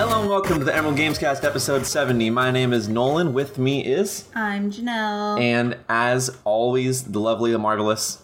[0.00, 2.30] Hello and welcome to the Emerald Gamescast episode 70.
[2.30, 3.34] My name is Nolan.
[3.34, 5.38] With me is, I'm Janelle.
[5.38, 8.22] and as always, the lovely, the marvelous.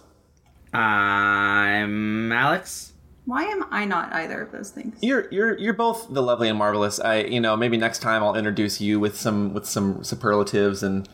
[0.72, 2.94] I'm Alex.
[3.26, 4.96] Why am I not either of those things?
[5.02, 6.98] You're you're you're both the lovely and marvelous.
[6.98, 11.06] I you know maybe next time I'll introduce you with some with some superlatives and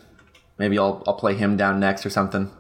[0.59, 2.53] maybe I'll I'll play him down next or something.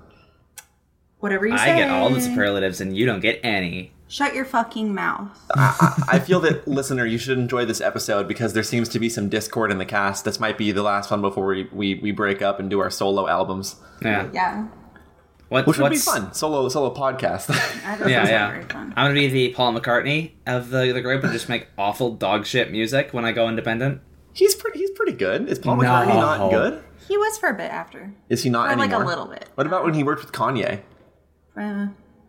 [1.22, 1.76] Whatever you I say.
[1.76, 3.92] get all the superlatives and you don't get any.
[4.08, 5.30] Shut your fucking mouth.
[5.56, 9.28] I feel that listener, you should enjoy this episode because there seems to be some
[9.28, 10.24] discord in the cast.
[10.24, 12.90] This might be the last one before we we, we break up and do our
[12.90, 14.28] solo albums, Yeah.
[14.34, 14.66] Yeah.
[15.48, 16.32] What, which would be fun.
[16.34, 17.50] Solo solo podcast.
[17.86, 18.50] I don't yeah, yeah.
[18.50, 18.92] Very fun.
[18.96, 22.46] I'm gonna be the Paul McCartney of the, the group and just make awful dog
[22.46, 24.00] shit music when I go independent.
[24.32, 25.48] he's pretty he's pretty good.
[25.48, 25.84] Is Paul No.
[25.84, 26.82] McCartney not good?
[27.06, 28.14] He was for a bit after.
[28.30, 29.48] Is he not For like a little bit.
[29.54, 30.80] What about when he worked with Kanye?
[31.56, 31.88] Uh,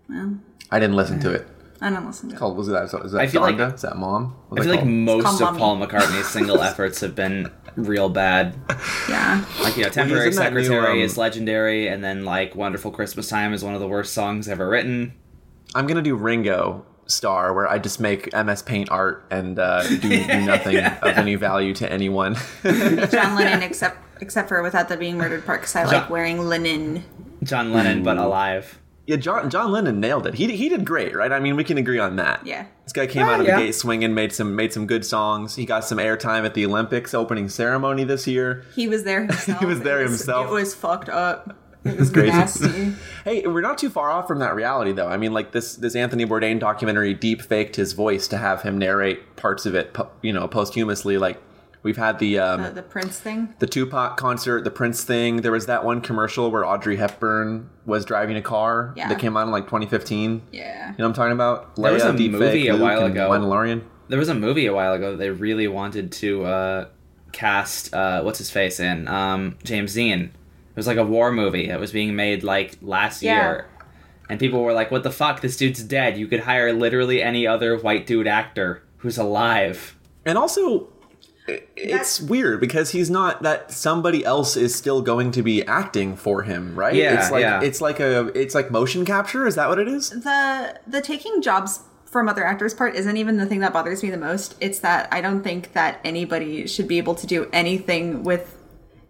[0.10, 0.38] well,
[0.72, 1.48] I didn't listen to it.
[1.82, 2.40] I don't listen to it.
[2.40, 2.84] Called was that?
[2.86, 3.74] Is that I feel like- Donda?
[3.76, 4.36] is that mom?
[4.56, 5.60] I feel like most of Mommy.
[5.60, 8.56] Paul McCartney's single efforts have been real bad.
[9.10, 9.44] Yeah.
[9.62, 12.92] Like, you know, Temporary in that new, Secretary um, is legendary, and then, like, Wonderful
[12.92, 15.14] Christmas Time is one of the worst songs ever written.
[15.76, 19.98] I'm gonna do Ringo Starr, where I just make MS Paint art and uh, do,
[19.98, 22.36] do nothing of any value to anyone.
[22.64, 27.04] John Lennon, except except for without the being murdered part, because I like wearing linen.
[27.44, 28.80] John Lennon, but alive.
[29.06, 30.34] Yeah, John John Lennon nailed it.
[30.36, 31.32] He he did great, right?
[31.32, 32.46] I mean, we can agree on that.
[32.46, 32.66] Yeah.
[32.84, 33.58] This guy came Yeah, out of yeah.
[33.60, 35.56] the gate swinging, made some made some good songs.
[35.56, 38.64] He got some airtime at the Olympics opening ceremony this year.
[38.76, 39.60] He was there himself.
[39.60, 40.48] He was there It himself.
[40.48, 41.56] It was fucked up.
[41.86, 42.32] It was crazy.
[42.32, 42.94] nasty.
[43.26, 45.08] Hey, we're not too far off from that reality, though.
[45.08, 48.78] I mean, like this this Anthony Bourdain documentary deep faked his voice to have him
[48.78, 51.18] narrate parts of it, you know, posthumously.
[51.18, 51.42] Like
[51.84, 53.54] we've had the um, Uh, the Prince thing.
[53.60, 55.38] the Tupac concert, the Prince thing.
[55.42, 59.10] There was that one commercial where Audrey Hepburn was driving a car Yeah.
[59.10, 60.42] that came out in like 2015.
[60.52, 61.76] Yeah, You know what I'm talking about?
[61.76, 63.30] There was a deepfake, movie a while and ago.
[63.30, 63.82] Mandalorian.
[64.10, 66.86] There was a movie a while ago that they really wanted to uh,
[67.32, 70.20] cast uh, what's his face in um, James Dean.
[70.22, 73.42] It was like a war movie that was being made like last Yeah.
[73.42, 73.66] year,
[74.30, 75.42] and people were like, "What the fuck?
[75.42, 76.18] This dude's dead.
[76.18, 80.86] You could hire literally any other white dude actor who's alive." And also, i-
[81.48, 86.44] it's weird because he's not that somebody else is still going to be acting for
[86.44, 86.96] him, right?
[86.96, 87.62] Yeah, it's like yeah.
[87.62, 89.46] it's like a it's like motion capture.
[89.46, 90.10] Is that what it is?
[90.10, 94.12] the the taking jobs from other actors part isn't even the thing that bothers me
[94.12, 98.24] the most it's that i don't think that anybody should be able to do anything
[98.24, 98.56] with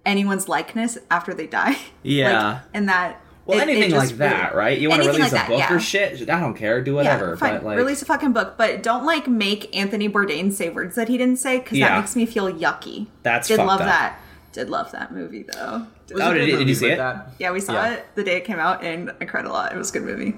[0.05, 2.53] anyone's likeness after they die Yeah.
[2.53, 4.79] like, and that Well, it- it anything just like that, really- right?
[4.79, 5.73] You want to release like a that, book yeah.
[5.73, 6.29] or shit?
[6.29, 6.81] I don't care.
[6.81, 7.29] Do whatever.
[7.31, 7.53] yeah, fine.
[7.55, 11.09] But like, release a fucking book, but don't like make Anthony Bourdain say words that
[11.09, 11.89] he didn't say because Yeah.
[11.89, 13.07] that makes me feel yucky.
[13.23, 13.87] That's did love up.
[13.87, 14.19] that.
[14.53, 15.87] Did love that movie though.
[16.09, 16.97] It was Oh, did good you- did you see it?
[16.97, 17.93] that- Yeah, we saw Yeah.
[17.93, 19.73] it the day it came out, and I cried a lot.
[19.73, 20.37] It was a good movie.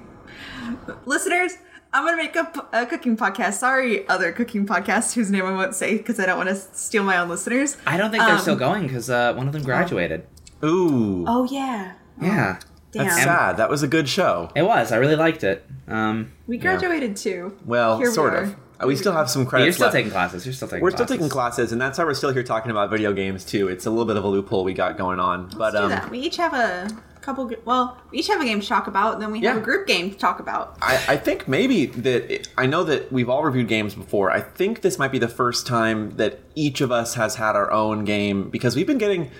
[1.04, 1.52] Listeners,
[1.92, 3.54] I'm gonna make a cooking podcast.
[3.54, 7.04] Sorry, other cooking podcasts whose name I won't say because I don't want to steal
[7.04, 7.76] my own listeners.
[7.86, 10.24] I don't think they're Um, still going because uh, one of them graduated.
[10.64, 12.56] Ooh, Oh yeah, Yeah,
[12.96, 13.06] damn.
[13.06, 13.56] that's sad.
[13.58, 14.50] That was a good show.
[14.54, 14.92] it was.
[14.92, 15.64] I really liked it.
[15.88, 17.56] Um, We graduated too.
[17.64, 18.36] Well, Here we sort are.
[18.42, 18.56] of.
[18.82, 19.66] Uh, We still have some credits.
[19.66, 19.94] you're still left.
[19.96, 20.44] taking classes.
[20.44, 20.82] You're still taking.
[20.82, 21.06] We're classes.
[21.06, 23.68] still taking classes, and that's how we're still here talking about video games too.
[23.68, 25.90] It's a little bit of a loophole we got going on, but Let's do um,
[25.90, 26.10] that.
[26.10, 26.88] We each have a
[27.22, 27.50] couple.
[27.64, 29.86] Well, we each have a game to talk about, and then we have a group
[29.86, 30.76] game to talk about.
[30.82, 34.30] I, I think maybe that I know that we've all reviewed games before.
[34.30, 37.70] I think this might be the first time that each of us has had our
[37.72, 39.30] own game because we've been getting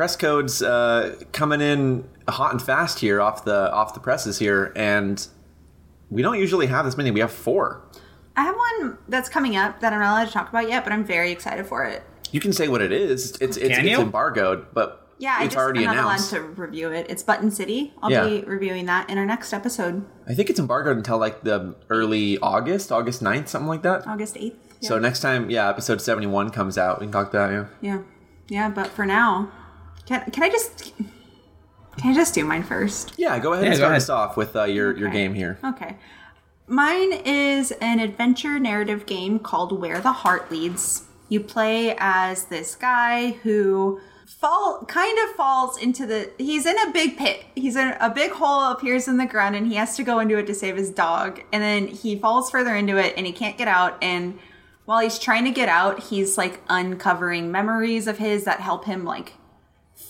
[0.00, 4.72] press codes uh, coming in hot and fast here off the off the presses here,
[4.74, 5.28] and
[6.08, 7.10] we don't usually have this many.
[7.10, 7.82] We have four.
[8.34, 10.94] I have one that's coming up that I'm not allowed to talk about yet, but
[10.94, 12.02] I'm very excited for it.
[12.30, 13.32] You can say what it is.
[13.42, 16.32] It's it's, Can it's embargoed, but Yeah, I it's just, already I'm not announced.
[16.32, 17.04] allowed to review it.
[17.10, 17.92] It's Button City.
[18.02, 18.24] I'll Yeah.
[18.26, 22.38] be reviewing that in our next episode, I think it's embargoed until like the early
[22.38, 24.06] August, August 9th, something like that.
[24.06, 24.54] August 8th.
[24.80, 24.88] Yeah.
[24.88, 27.96] So next time, yeah, episode 71 comes out, we can talk about that, yeah.
[27.96, 28.02] yeah.
[28.48, 29.50] Yeah, but for now,
[30.06, 30.92] can, can I just
[31.96, 33.14] can I just do mine first?
[33.18, 34.02] Yeah, go ahead Yeah, and go start ahead.
[34.02, 35.58] us off with uh, your, your game here.
[35.64, 35.96] Okay.
[36.66, 41.04] Mine is an adventure narrative game called Where the Heart Leads.
[41.28, 46.90] You play as this guy who fall kind of falls into the he's in a
[46.92, 47.44] big pit.
[47.56, 50.38] He's in a big hole appears in the ground and he has to go into
[50.38, 51.40] it to save his dog.
[51.52, 54.38] And then he falls further into it and he can't get out and
[54.86, 59.04] while he's trying to get out, he's like uncovering memories of his that help him
[59.04, 59.34] like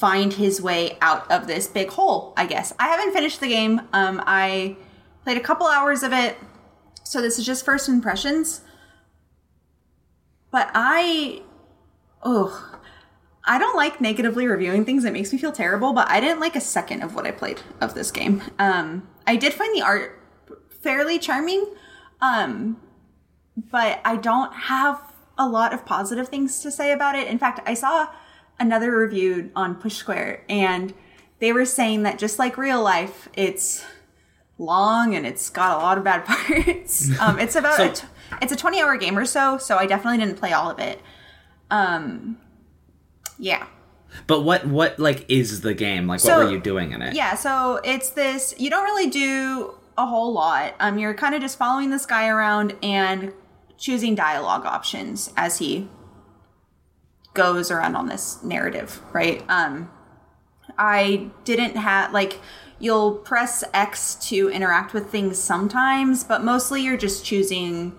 [0.00, 2.73] find his way out of this big hole, I guess.
[2.79, 3.82] I haven't finished the game.
[3.93, 4.76] Um, I
[5.25, 6.38] played a couple hours of it,
[7.05, 8.62] so this is just first impressions.
[10.50, 11.43] But I,
[12.23, 12.81] oh,
[13.44, 15.05] I don't like negatively reviewing things.
[15.05, 15.93] It makes me feel terrible.
[15.93, 18.43] But I didn't like a second of what I played of this game.
[18.58, 20.19] Um, I did find the art
[20.82, 21.67] fairly charming,
[22.23, 22.81] um,
[23.55, 27.29] but I don't have a lot of positive things to say about it.
[27.29, 28.08] In fact, I saw
[28.61, 30.95] another review on Push Square and
[31.41, 33.85] they were saying that just like real life, it's
[34.59, 37.19] long and it's got a lot of bad parts.
[37.19, 38.07] um, it's about So- a t-
[38.43, 41.01] it's a 20 hour game or so, so I definitely didn't play all of it.
[41.71, 42.39] Um
[43.39, 43.67] yeah.
[44.27, 46.07] But what what like is the game?
[46.07, 47.15] Like So- what were you doing in it?
[47.15, 50.75] Yeah, so it's this you don't really do a whole lot.
[50.79, 53.33] Um you're kind of just following this guy around and
[53.79, 55.89] choosing dialogue options as he
[57.35, 59.44] goes around on this narrative, right?
[59.49, 59.91] Um
[60.79, 62.41] I didn't have like
[62.79, 67.97] you'll press X to interact with things sometimes, but mostly you're just choosing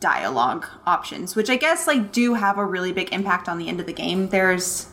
[0.00, 3.80] dialogue options, which I guess like do have a really big impact on the end
[3.80, 4.28] of the game.
[4.28, 4.88] There's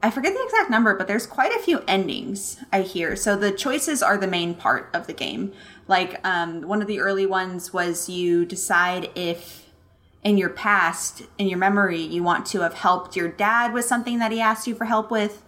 [0.00, 3.16] I forget the exact number, but there's quite a few endings I hear.
[3.16, 5.52] So the choices are the main part of the game.
[5.88, 9.67] Like um, one of the early ones was you decide if
[10.24, 14.18] in your past, in your memory, you want to have helped your dad with something
[14.18, 15.44] that he asked you for help with,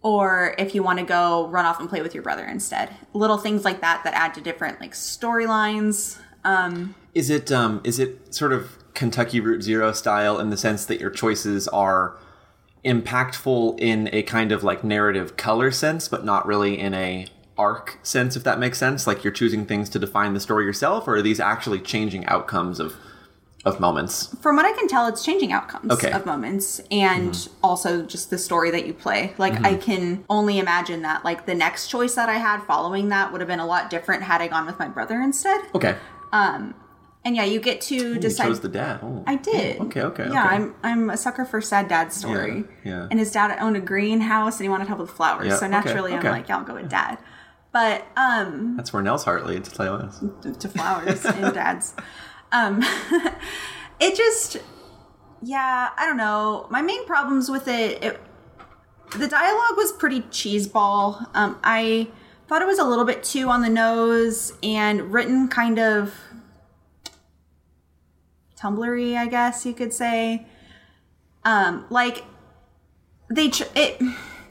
[0.00, 2.90] or if you want to go run off and play with your brother instead.
[3.12, 6.18] Little things like that that add to different like storylines.
[6.44, 10.84] Um, Is it um is it sort of Kentucky Route Zero style in the sense
[10.86, 12.16] that your choices are
[12.84, 17.26] impactful in a kind of like narrative color sense, but not really in a
[17.58, 19.06] arc sense, if that makes sense?
[19.06, 22.80] Like you're choosing things to define the story yourself, or are these actually changing outcomes
[22.80, 22.96] of
[23.64, 24.34] of moments?
[24.40, 26.10] from what I can tell, it's changing outcomes Okay.
[26.12, 29.34] of moments and also just the story that you play.
[29.38, 33.32] Like, I can only imagine that, like, the next choice that I had following that
[33.32, 35.60] would have been a lot different had I gone with my brother instead.
[35.74, 35.96] Okay.
[36.32, 36.74] Um,
[37.22, 38.46] and yeah, you get to You decide.
[38.46, 39.00] chose the dad.
[39.02, 39.22] Oh.
[39.26, 39.78] I did.
[39.80, 40.54] Okay, okay, Yeah, okay.
[40.54, 42.64] I'm I'm a sucker for sad dad story.
[42.82, 43.08] Yeah, yeah.
[43.10, 45.48] And his dad owned a greenhouse and he wanted help with flowers.
[45.48, 46.26] Yeah, so naturally okay.
[46.28, 47.18] I'm like, yeah, I'll go with dad.
[47.72, 50.60] But um That's where Nell's heart leads, to you honest.
[50.60, 51.94] to flowers and dads.
[52.52, 52.82] Um,
[54.00, 54.58] it just,
[55.42, 56.66] yeah, I don't know.
[56.70, 58.20] My main problems with it, it
[59.16, 61.26] the dialogue was pretty cheeseball.
[61.34, 62.08] Um, I
[62.46, 66.14] thought it was a little bit too on the nose and written kind of
[68.56, 70.46] tumblery, I guess you could say.
[71.44, 72.24] Um, like
[73.28, 74.00] they tr- it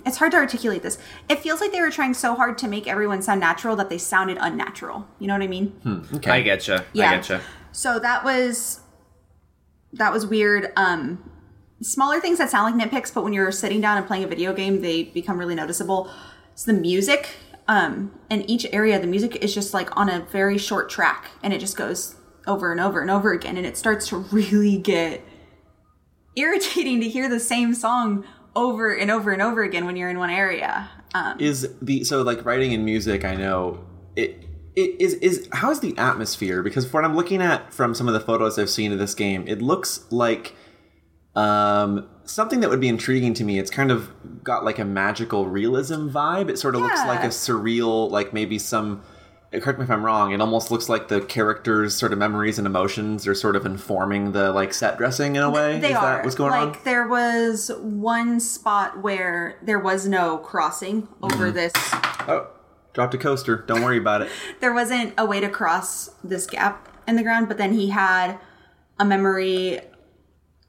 [0.05, 0.97] it's hard to articulate this.
[1.29, 3.97] It feels like they were trying so hard to make everyone sound natural that they
[3.97, 5.07] sounded unnatural.
[5.19, 6.07] You know what I mean?
[6.15, 6.31] Okay.
[6.31, 6.85] I getcha.
[6.93, 7.11] Yeah.
[7.11, 7.41] I getcha.
[7.79, 8.81] So that was
[9.93, 10.73] that was weird.
[10.75, 11.31] Um
[11.81, 14.51] smaller things that sound like nitpicks, but when you're sitting down and playing a video
[14.51, 16.11] game, they become really noticeable.
[16.51, 17.37] It's the music.
[17.69, 21.53] Um in each area the music is just like on a very short track and
[21.53, 22.17] it just goes
[22.47, 25.21] over and over and over again and it starts to really get
[26.35, 28.25] irritating to hear the same song
[28.57, 30.89] over and over and over again when you're in one area.
[31.13, 33.85] Um is the so like writing in music i know
[34.17, 34.48] it
[34.99, 38.57] is is how's the atmosphere because what i'm looking at from some of the photos
[38.59, 40.55] i've seen of this game it looks like
[41.35, 44.11] um something that would be intriguing to me it's kind of
[44.43, 48.57] got like a magical realism vibe it sort of looks like a surreal like maybe
[48.59, 49.01] some
[49.53, 52.67] correct me if i'm wrong it almost looks like the characters sort of memories and
[52.67, 56.01] emotions are sort of informing the like set dressing in a way They is are.
[56.17, 61.51] that what's going like on there was one spot where there was no crossing over
[61.51, 61.55] Mm-hmm.
[61.55, 61.73] this.
[62.27, 62.47] oh
[62.99, 64.29] dropped a coaster don't worry about it
[64.59, 68.37] There wasn't a way to cross this gap in the ground, but then he had
[68.99, 69.79] a memory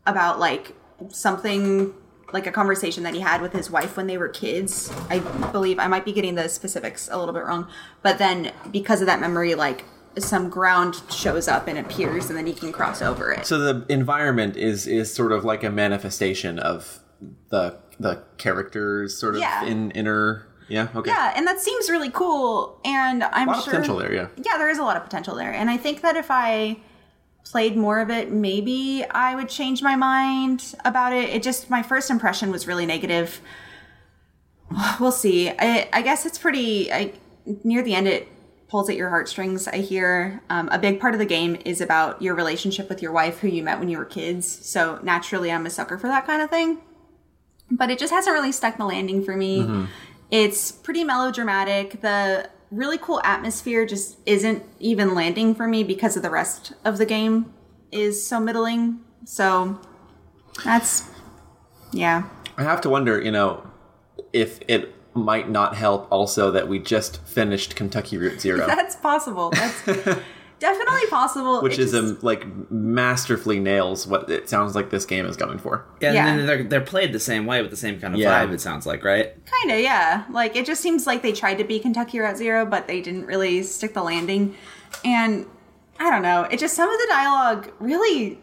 [0.06, 0.76] about like
[1.08, 1.92] something
[2.32, 4.92] like a conversation that he had with his wife when they were kids.
[5.10, 5.18] I
[5.50, 7.68] believe I might be getting the specifics a little bit wrong,
[8.02, 9.84] but then because of that memory like
[10.18, 13.44] some ground shows up and appears and then he can cross over it.
[13.46, 17.00] So the environment is is sort of like a manifestation of
[17.50, 19.64] the the characters sort of Yeah.
[19.64, 22.80] in inner yeah okay Yeah, and that seems really cool.
[22.84, 25.02] And I'm a lot of sure potential there yeah yeah, there is a lot of
[25.04, 25.52] potential there.
[25.52, 26.78] And I think that if I
[27.44, 31.30] played more of it, maybe I would change my mind about it.
[31.30, 33.40] It just my first impression was really negative.
[35.00, 35.50] We'll see.
[35.50, 36.92] I, I guess it's pretty.
[36.92, 37.12] I
[37.64, 38.28] near the end it
[38.68, 39.66] pulls at your heartstrings.
[39.66, 43.10] I hear um, a big part of the game is about your relationship with your
[43.10, 44.46] wife, who you met when you were kids.
[44.46, 46.78] So naturally, I'm a sucker for that kind of thing.
[47.68, 49.88] But it just hasn't really stuck the landing for me.
[50.30, 52.00] It's pretty melodramatic.
[52.00, 56.98] The really cool atmosphere just isn't even landing for me because of the rest of
[56.98, 57.52] the game
[57.90, 59.00] is so middling.
[59.24, 59.80] So
[60.64, 61.08] that's
[61.92, 62.28] yeah.
[62.56, 63.68] I have to wonder you know
[64.32, 69.50] if it might not help also that we just finished Kentucky Route Zero That's possible.
[69.50, 70.20] That's
[70.60, 71.60] definitely possible.
[71.62, 75.36] which It is just- um like masterfully nails what it sounds like this game is
[75.36, 76.26] going for Yeah, Yeah.
[76.28, 78.44] and then they're they're played the same way with the same kind of Yeah.
[78.46, 78.52] vibe.
[78.52, 79.34] It sounds like, right?
[79.50, 80.24] kind of yeah.
[80.30, 83.26] Like it just seems like they tried to be Kentucky Route Zero, but they didn't
[83.26, 84.54] really stick the landing.
[85.04, 85.46] And
[85.98, 86.44] I don't know.
[86.44, 88.38] It just some of the dialogue really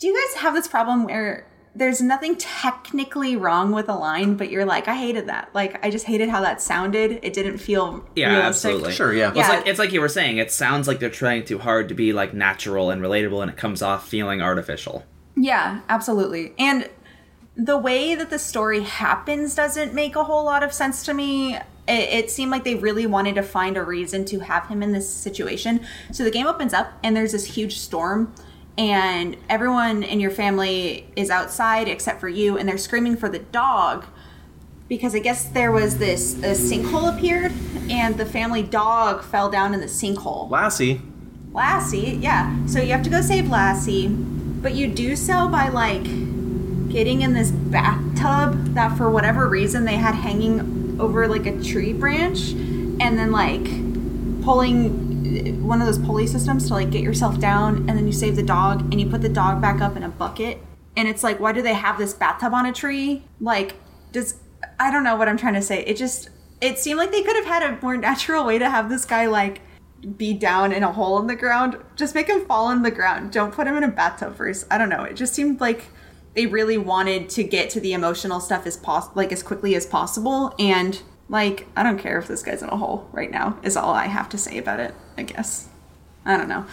[0.00, 1.46] Do you guys have this problem where
[1.78, 5.48] there's nothing technically wrong with a line, but you're like, I hated that.
[5.54, 7.20] Like, I just hated how that sounded.
[7.22, 8.70] It didn't feel Yeah, realistic.
[8.70, 8.92] absolutely.
[8.92, 9.32] Sure, yeah.
[9.32, 10.38] Well, it's like it's like you were saying.
[10.38, 13.56] It sounds like they're trying too hard to be like natural and relatable, and it
[13.56, 15.04] comes off feeling artificial.
[15.36, 16.52] Yeah, absolutely.
[16.58, 16.90] And
[17.56, 21.54] the way that the story happens doesn't make a whole lot of sense to me.
[21.56, 24.92] It, it seemed like they really wanted to find a reason to have him in
[24.92, 25.80] this situation.
[26.12, 28.34] So the game opens up, and there's this huge storm,
[28.78, 33.40] and everyone in your family is outside except for you, and they're screaming for the
[33.40, 34.06] dog
[34.88, 37.52] because I guess there was this a sinkhole appeared,
[37.90, 40.48] and the family dog fell down in the sinkhole.
[40.48, 41.02] Lassie.
[41.52, 42.66] Lassie, yeah.
[42.66, 46.04] So you have to go save Lassie, but you do so by like
[46.88, 51.92] getting in this bathtub that for whatever reason they had hanging over like a tree
[51.92, 53.64] branch and then like
[54.42, 58.36] pulling one of those pulley systems to like get yourself down and then you save
[58.36, 60.58] the dog and you put the dog back up in a bucket.
[60.96, 63.24] And it's like why do they have this bathtub on a tree?
[63.40, 63.76] Like
[64.12, 64.36] does
[64.80, 65.84] i don't know what i'm trying to say.
[65.84, 66.30] It just
[66.60, 69.26] it seemed like they could have had a more natural way to have this guy
[69.26, 69.60] like
[70.16, 71.76] be down in a hole in the ground.
[71.96, 73.32] Just make him fall in the ground.
[73.32, 75.04] Don't put him in a bathtub first i don't know.
[75.04, 75.86] It just seemed like
[76.34, 79.86] they really wanted to get to the emotional stuff as pos- like as quickly as
[79.86, 83.76] possible and like i don't care if this guy's in a hole right now is
[83.76, 85.68] all i have to say about it i guess
[86.24, 86.64] i don't know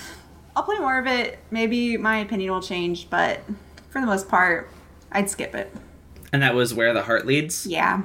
[0.55, 3.41] i'll play more of it maybe my opinion will change but
[3.89, 4.69] for the most part
[5.12, 5.74] i'd skip it
[6.33, 7.65] And that was where the heart leads.
[7.65, 8.01] yeah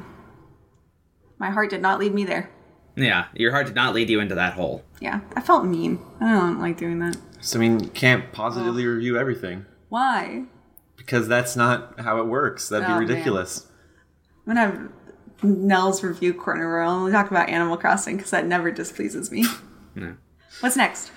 [1.38, 2.50] my heart did not lead me there
[2.96, 4.84] Yeah, your heart did not lead you into that hole.
[5.00, 8.84] yeah i felt mean i don't like doing that So I mean, you can't positively
[8.86, 10.44] review everything why
[10.96, 12.68] because that's not how it works.
[12.68, 13.66] That'd be oh, ridiculous.
[14.44, 14.58] man.
[14.58, 14.99] I'm gonna have
[15.42, 19.44] Nell's review corner where I'll only talk about Animal Crossing because that never displeases me.
[19.94, 20.16] No.
[20.60, 21.10] What's next?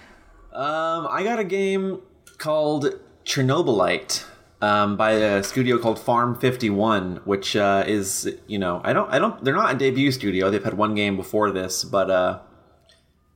[0.52, 2.02] Um, I got a game
[2.38, 4.24] called Chernobylite
[4.62, 9.20] um, by a studio called Farm 51, which uh, is you know I don't I
[9.20, 10.50] don't they're not a debut studio.
[10.50, 12.40] They've had one game before this, but uh,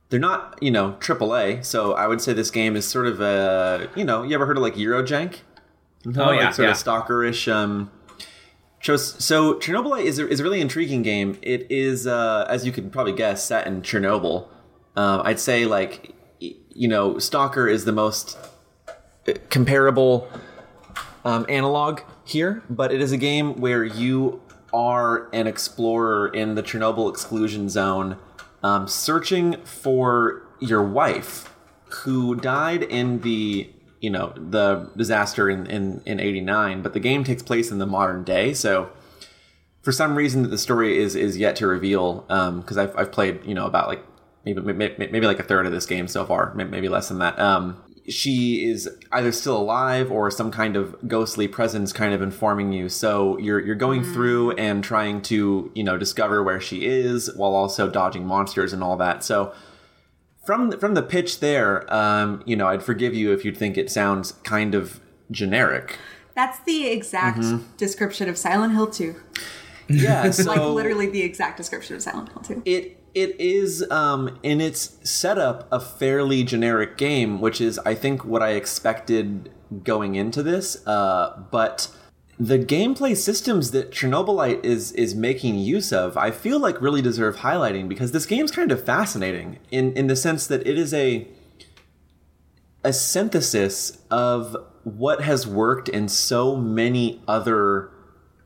[0.08, 1.64] they're not you know AAA.
[1.64, 4.56] So I would say this game is sort of a you know you ever heard
[4.56, 5.40] of like Eurojank?
[6.06, 6.72] Oh, yeah, like sort yeah.
[6.72, 7.52] of stalkerish.
[7.52, 7.97] Um, shows.
[8.80, 11.38] So Chernobylite is a, is a really intriguing game.
[11.42, 14.48] It is, uh, as you could probably guess, set in Chernobyl.
[14.96, 16.14] Um, I'd say like
[16.78, 18.38] you know, Stalker is the most
[19.26, 20.28] uh, comparable
[21.24, 24.40] um, analog here, but it is a game where you
[24.72, 28.16] are an explorer in the Chernobyl exclusion zone,
[28.62, 31.52] um, searching for your wife,
[31.88, 36.82] who died in the you know the disaster in in in '89.
[36.82, 38.90] But the game takes place in the modern day, so
[39.82, 42.20] for some reason that the story is is yet to reveal
[42.60, 44.04] because I've, I've played you know about like
[44.44, 47.38] maybe, maybe maybe like a third of this game so far maybe less than that.
[47.38, 52.72] Um she is either still alive or some kind of ghostly presence kind of informing
[52.72, 52.88] you.
[52.88, 57.54] So you're you're going through and trying to you know discover where she is while
[57.54, 59.24] also dodging monsters and all that.
[59.24, 59.52] So
[60.48, 63.76] from the, from the pitch there um you know I'd forgive you if you'd think
[63.76, 64.98] it sounds kind of
[65.30, 65.98] generic
[66.34, 67.44] That's the exact
[67.76, 69.14] description of Silent Hill 2.
[69.88, 72.62] yeah so Like literally the exact description of Silent Hill 2.
[72.64, 78.24] It it is um, in its setup a fairly generic game, which is I think
[78.24, 79.50] what I expected
[79.84, 80.86] going into this.
[80.86, 81.88] Uh, but
[82.40, 87.38] the gameplay systems that Chernobylite is is making use of, I feel like really deserve
[87.38, 91.26] highlighting because this game's kind of fascinating in in the sense that it is a
[92.84, 97.90] a synthesis of what has worked in so many other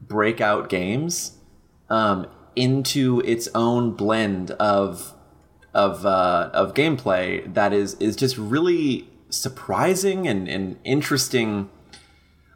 [0.01, 1.37] breakout games
[1.91, 5.15] um, into its own blend of
[5.75, 11.69] of uh, of gameplay that is is just really surprising and, and interesting.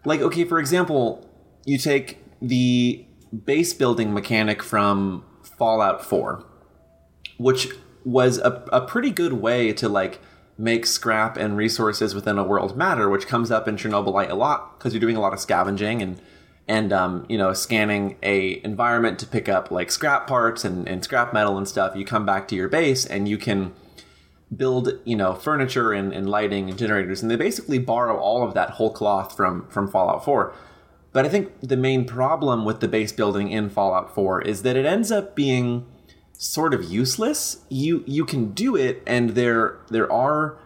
[0.06, 1.28] Like, okay, for example,
[1.64, 3.04] you take the
[3.44, 6.44] base building mechanic from Fallout 4,
[7.38, 7.68] which
[8.04, 10.20] was a, a pretty good way to like
[10.56, 14.78] make scrap and resources within a world matter, which comes up in Chernobylite a lot
[14.78, 16.20] because you're doing a lot of scavenging and
[16.68, 21.02] and um, you know scanning a environment to pick up like scrap parts and, and
[21.02, 21.96] scrap metal and stuff.
[21.96, 23.74] You come back to your base and you can
[24.54, 28.54] build you know furniture and, and lighting and generators, and they basically borrow all of
[28.54, 30.54] that whole cloth from from Fallout 4.
[31.12, 34.76] But I think the main problem with the base building in Fallout 4 is that
[34.76, 35.86] it ends up being
[36.32, 37.64] sort of useless.
[37.68, 40.58] You you can do it, and there there are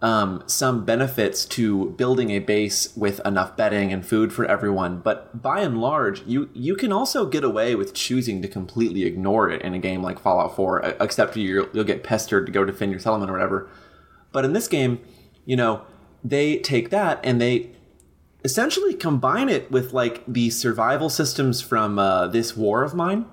[0.00, 5.00] um, some benefits to building a base with enough bedding and food for everyone.
[5.00, 9.50] But by and large, you you can also get away with choosing to completely ignore
[9.50, 12.64] it in a game like Fallout 4, e- except you'll, you'll get pestered to go
[12.64, 13.68] defend your settlement or whatever.
[14.30, 15.00] But in this game,
[15.44, 15.82] you know,
[16.22, 17.70] they take that and they
[18.44, 23.26] essentially combine it with like the survival systems from uh, this War of Mine.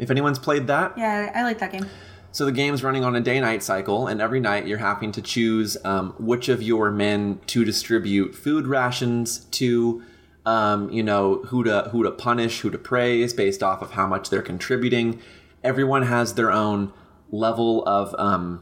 [0.00, 1.86] If anyone's played that, Yeah, I like that game.
[2.32, 5.76] So the game's running on a day-night cycle, and every night you're having to choose
[5.84, 10.02] um, which of your men to distribute food rations to.
[10.44, 14.08] Um, you know who to who to punish, who to praise, based off of how
[14.08, 15.20] much they're contributing.
[15.62, 16.92] Everyone has their own
[17.30, 18.60] level of um,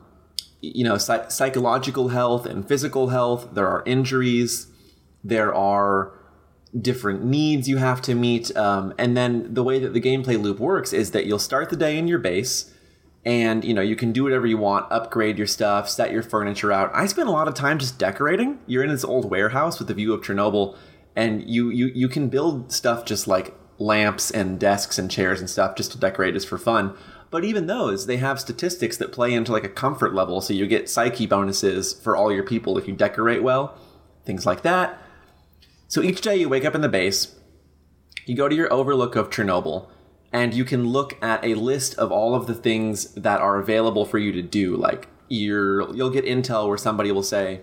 [0.61, 3.49] you know psy- psychological health and physical health.
[3.55, 4.67] There are injuries.
[5.25, 6.13] There are
[6.79, 8.55] different needs you have to meet.
[8.57, 11.77] Um, and then the way that the gameplay loop works is that you'll start the
[11.77, 12.73] day in your base
[13.25, 16.73] and you know you can do whatever you want upgrade your stuff set your furniture
[16.73, 16.91] out.
[16.95, 18.59] I spend a lot of time just decorating.
[18.67, 20.77] You're in this old warehouse with the view of chernobyl
[21.15, 25.49] and you you, you can build stuff just like lamps and desks and chairs and
[25.49, 26.97] stuff just to decorate just for fun.
[27.31, 30.41] But even those they have statistics that play into like a comfort level.
[30.41, 33.79] So you get psyche bonuses for all your people if you decorate well
[34.25, 35.03] things like that.
[35.89, 37.35] So each day you wake up in the base,
[38.27, 39.89] you go to your overlook of Chernobyl,
[40.33, 44.05] and you can look at a list of all of the things that are available
[44.05, 44.77] for you to do.
[44.77, 47.61] Like you're, you'll get intel where somebody will say,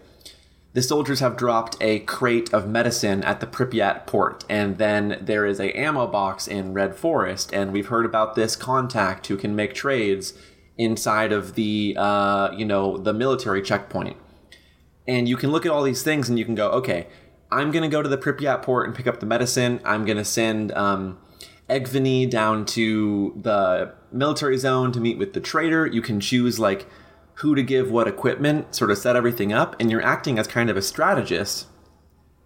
[0.74, 5.46] the soldiers have dropped a crate of medicine at the Pripyat port, and then there
[5.46, 9.56] is a ammo box in Red Forest, and we've heard about this contact who can
[9.56, 10.34] make trades
[10.78, 14.18] inside of the, uh, you know, the military checkpoint
[15.08, 17.08] and you can look at all these things and you can go, okay,
[17.50, 19.80] I'm gonna go to the Pripyat port and pick up the medicine.
[19.86, 21.18] I'm gonna send um,
[21.70, 25.86] Egvini down to the military zone to meet with the trader.
[25.86, 26.88] You can choose like
[27.36, 30.70] who to give what equipment, sort of set everything up, and you're acting as kind
[30.70, 31.68] of a strategist.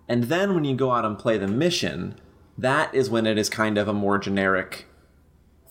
[0.08, 2.20] And then when you go out and play the mission,
[2.58, 4.86] that is when it is kind of a more generic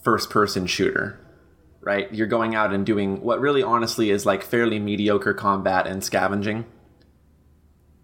[0.03, 1.19] first person shooter.
[1.81, 2.11] Right?
[2.13, 6.65] You're going out and doing what really honestly is like fairly mediocre combat and scavenging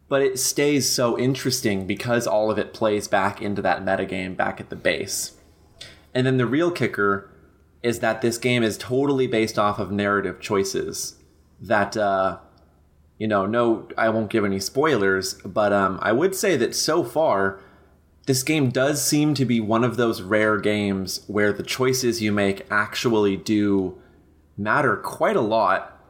[0.10, 4.60] but it stays so interesting because all of it plays back into that metagame back
[4.60, 5.37] at the base.
[6.18, 7.30] And then the real kicker
[7.84, 11.16] is that this game is totally based off of narrative choices
[11.62, 12.40] that uh
[13.20, 17.04] you know, no I won't give any spoilers, but um I would say that so
[17.04, 17.60] far
[18.26, 22.32] this game does seem to be one of those rare games where the choices you
[22.32, 24.02] make actually do
[24.58, 26.02] matter quite a lot.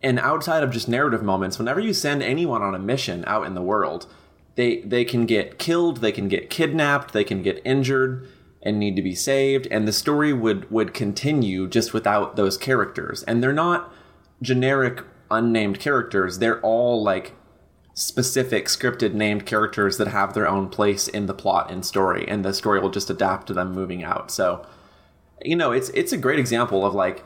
[0.00, 3.54] And outside of just narrative moments whenever you send anyone on a mission out in
[3.54, 4.06] the world
[4.54, 8.28] they they can get killed they can get kidnapped they can get injured
[8.62, 13.22] and need to be saved and the story would would continue just without those characters.
[13.24, 13.92] And they're not
[14.42, 16.38] generic unnamed characters.
[16.38, 17.36] They're all like
[17.94, 22.44] specific scripted named characters that have their own place in the plot and story and
[22.44, 24.30] the story will just adapt to them moving out.
[24.30, 24.66] So
[25.42, 27.24] you know it's it's a great example of like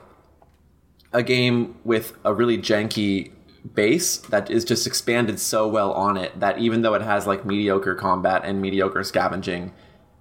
[1.12, 3.30] a game with a really janky
[3.72, 7.46] base that is just expanded so well on it that even though it has like
[7.46, 9.72] mediocre combat and mediocre scavenging,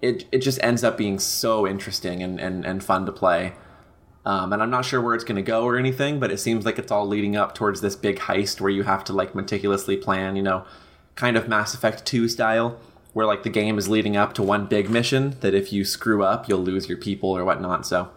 [0.03, 3.53] it it just ends up being so interesting and and, and fun to play.
[4.25, 6.63] Um, and I'm not sure where it's going to go or anything, but it seems
[6.63, 9.97] like it's all leading up towards this big heist where you have to like meticulously
[9.97, 10.63] plan, you know,
[11.15, 12.79] kind of Mass Effect 2 style,
[13.11, 16.23] where like the game is leading up to one big mission that if you screw
[16.23, 17.85] up, you'll lose your people or whatnot.
[17.85, 18.11] So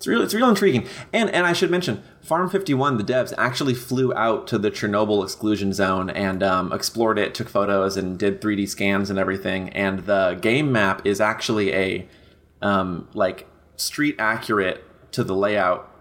[0.00, 0.22] it's real.
[0.22, 0.88] It's real intriguing.
[1.12, 5.22] And and I should mention, Farm 51, the devs actually flew out to the Chernobyl
[5.22, 9.68] exclusion zone and um, explored it, took photos, and did 3D scans and everything.
[9.68, 12.08] And the game map is actually a
[12.62, 14.82] um, like street accurate
[15.12, 15.94] to the layout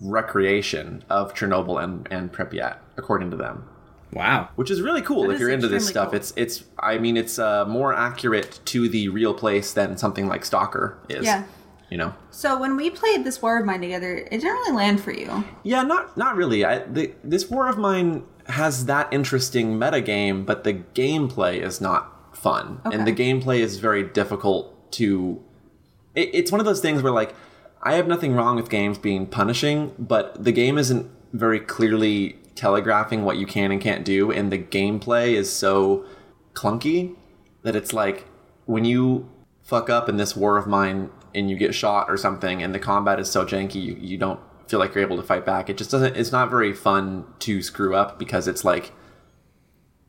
[0.00, 3.68] recreation of Chernobyl and and Pripyat, according to them.
[4.14, 4.48] Wow.
[4.54, 6.12] Which is really cool That if you're into this stuff.
[6.12, 6.16] cool.
[6.16, 10.46] It's it's I mean it's uh, more accurate to the real place than something like
[10.46, 11.26] Stalker is.
[11.26, 11.44] Yeah.
[11.90, 12.14] You know.
[12.30, 15.44] So when we played this War of Mine together, it didn't really land for you.
[15.62, 16.64] Yeah, not not really.
[16.64, 21.80] I, the, this War of Mine has that interesting meta game, but the gameplay is
[21.80, 22.96] not fun, Okay.
[22.96, 25.42] and the gameplay is very difficult to.
[26.14, 27.34] It, it's one of those things where like
[27.82, 33.22] I have nothing wrong with games being punishing, but the game isn't very clearly telegraphing
[33.24, 36.04] what you can and can't do, and the gameplay is so
[36.54, 37.14] clunky
[37.62, 38.26] that it's like
[38.64, 39.28] when you
[39.62, 42.78] fuck up in this War of Mine and you get shot or something, and the
[42.80, 45.70] combat is so janky, you, you don't feel like you're able to fight back.
[45.70, 46.16] It just doesn't.
[46.16, 48.92] It's not very fun to screw up because it's like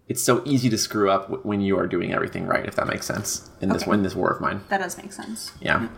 [0.07, 2.65] it's so easy to screw up w- when you are doing everything right.
[2.65, 3.91] If that makes sense in this Okay.
[3.93, 5.51] in this War of Mine, That does make sense.
[5.61, 5.89] yeah.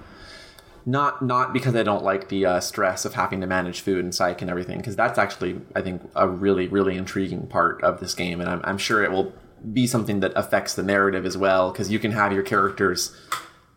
[0.85, 4.15] Not not because I don't like the uh, stress of having to manage food and
[4.15, 8.13] psych and everything, because that's actually I think a really really intriguing part of this
[8.15, 9.31] game, and I'm, I'm sure it will
[9.73, 13.15] be something that affects the narrative as well, because you can have your characters.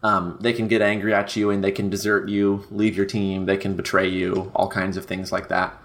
[0.02, 3.46] Um, they can get angry at you and they can desert you, leave your team,
[3.46, 5.76] they can betray you, all kinds of things like that.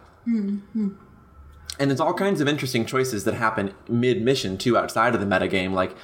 [1.80, 5.28] And there's all kinds of interesting choices that happen mid mission too, outside of the
[5.28, 5.74] metagame.
[5.74, 5.96] Like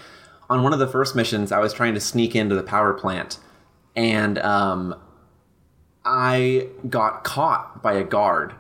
[0.50, 3.40] on one of the first missions, I was trying to sneak into the power plant,
[3.96, 4.96] and um,
[6.06, 8.54] I got caught by a guard.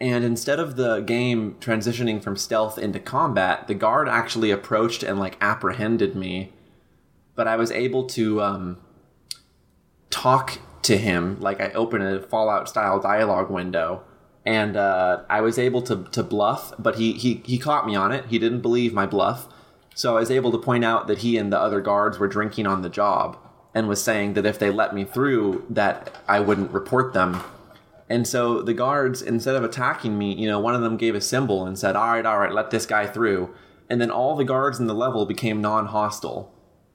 [0.00, 5.18] And instead of the game transitioning from stealth into combat, the guard actually approached and
[5.18, 6.52] like apprehended me.
[7.34, 8.78] But I was able to um,
[10.10, 11.40] talk to him.
[11.40, 14.04] Like I opened a Fallout style dialogue window,
[14.46, 16.72] and uh, I was able to to bluff.
[16.78, 18.26] But he he he caught me on it.
[18.26, 19.48] He didn't believe my bluff,
[19.94, 22.66] so I was able to point out that he and the other guards were drinking
[22.66, 23.36] on the job,
[23.74, 27.42] and was saying that if they let me through, that I wouldn't report them.
[28.08, 31.20] And so the guards, instead of attacking me, you know, one of them gave a
[31.20, 33.54] symbol and said, "All right, all right, let this guy through."
[33.90, 36.53] And then all the guards in the level became non-hostile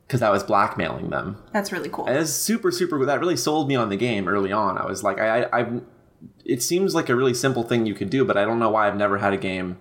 [0.09, 1.37] because I was blackmailing them.
[1.53, 2.07] That's really cool.
[2.07, 3.05] And it's super, super.
[3.05, 4.75] That really sold me on the game early on.
[4.75, 5.83] I was like, I, I, I've.
[6.43, 8.87] It seems like a really simple thing you could do, but I don't know why
[8.87, 9.77] I've never had a game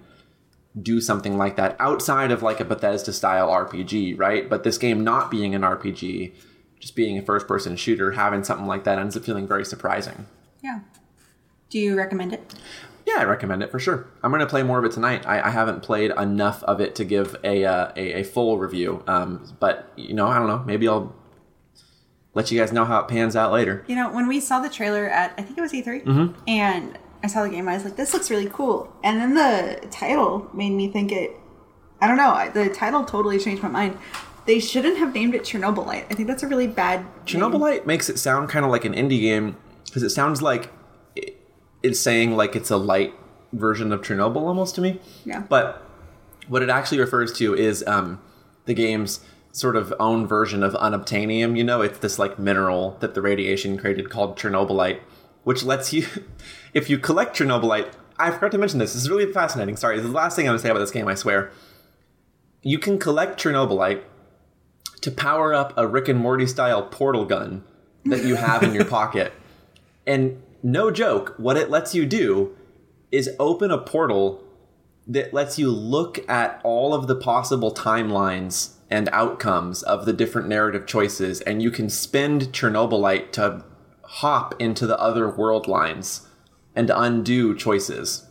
[0.81, 4.49] do something like that outside of like a Bethesda style RPG, right?
[4.49, 6.35] But this game not being an RPG,
[6.79, 10.27] just being a first person shooter, having something like that ends up feeling very surprising.
[10.63, 10.81] Yeah.
[11.71, 12.55] Do you recommend it?
[13.09, 14.07] Yeah, I recommend it for sure.
[14.23, 15.27] I'm going to play more of it tonight.
[15.27, 19.03] I, I haven't played enough of it to give a uh, a, a, full review,
[19.07, 19.29] um,
[19.61, 20.63] but you know, I don't know.
[20.67, 21.15] Maybe I'll
[22.35, 23.85] let you guys know how it pans out later.
[23.89, 26.41] You know, when we saw the trailer at I think it was E3, Mm-hmm.
[26.49, 29.89] and I saw the game, I was like, "This looks really cool." And then the
[29.91, 31.31] title made me think it.
[32.01, 32.51] I don't know.
[32.53, 33.99] The title totally changed my mind.
[34.47, 36.05] They shouldn't have named it Chernobylite.
[36.11, 37.01] I think that's a really bad.
[37.01, 37.11] name.
[37.27, 40.71] Chernobylite makes it sound kind of like an indie game because it sounds like
[41.83, 43.15] it's saying like it's a light
[43.53, 45.01] version of Chernobyl almost to me.
[45.25, 45.41] Yeah.
[45.41, 45.85] But
[46.49, 48.21] what it actually refers to is um,
[48.65, 49.21] the game's
[49.53, 51.57] sort of own version of unobtainium.
[51.57, 55.01] You know, it's this like mineral that the radiation created called Chernobylite,
[55.45, 56.07] which lets you,
[56.75, 58.95] if you collect Chernobylite, I forgot to mention this.
[58.95, 59.77] This is really fascinating.
[59.77, 61.07] Sorry, this is the last thing I'm gonna say about this game.
[61.07, 61.53] I swear.
[62.63, 64.03] You can collect Chernobylite
[65.03, 67.63] to power up a Rick and Morty style portal gun
[68.05, 69.33] that you have in your pocket.
[70.05, 72.57] And no joke, what it lets you do
[73.11, 74.45] is open a portal
[75.07, 80.49] that lets you look at all of the possible timelines and outcomes of the different
[80.49, 83.65] narrative choices, and you can spend Chernobylite to
[84.03, 86.27] hop into the other world lines
[86.75, 88.27] and undo choices,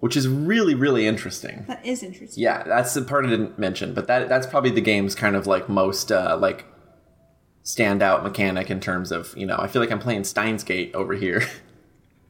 [0.00, 1.64] which is really, really interesting.
[1.68, 2.42] That is interesting.
[2.42, 5.46] Yeah, that's the part I didn't mention, but that that's probably the game's kind of
[5.46, 6.66] like most uh, like
[7.66, 11.12] standout mechanic in terms of you know I feel like I'm playing Steins Gate over
[11.14, 11.42] here.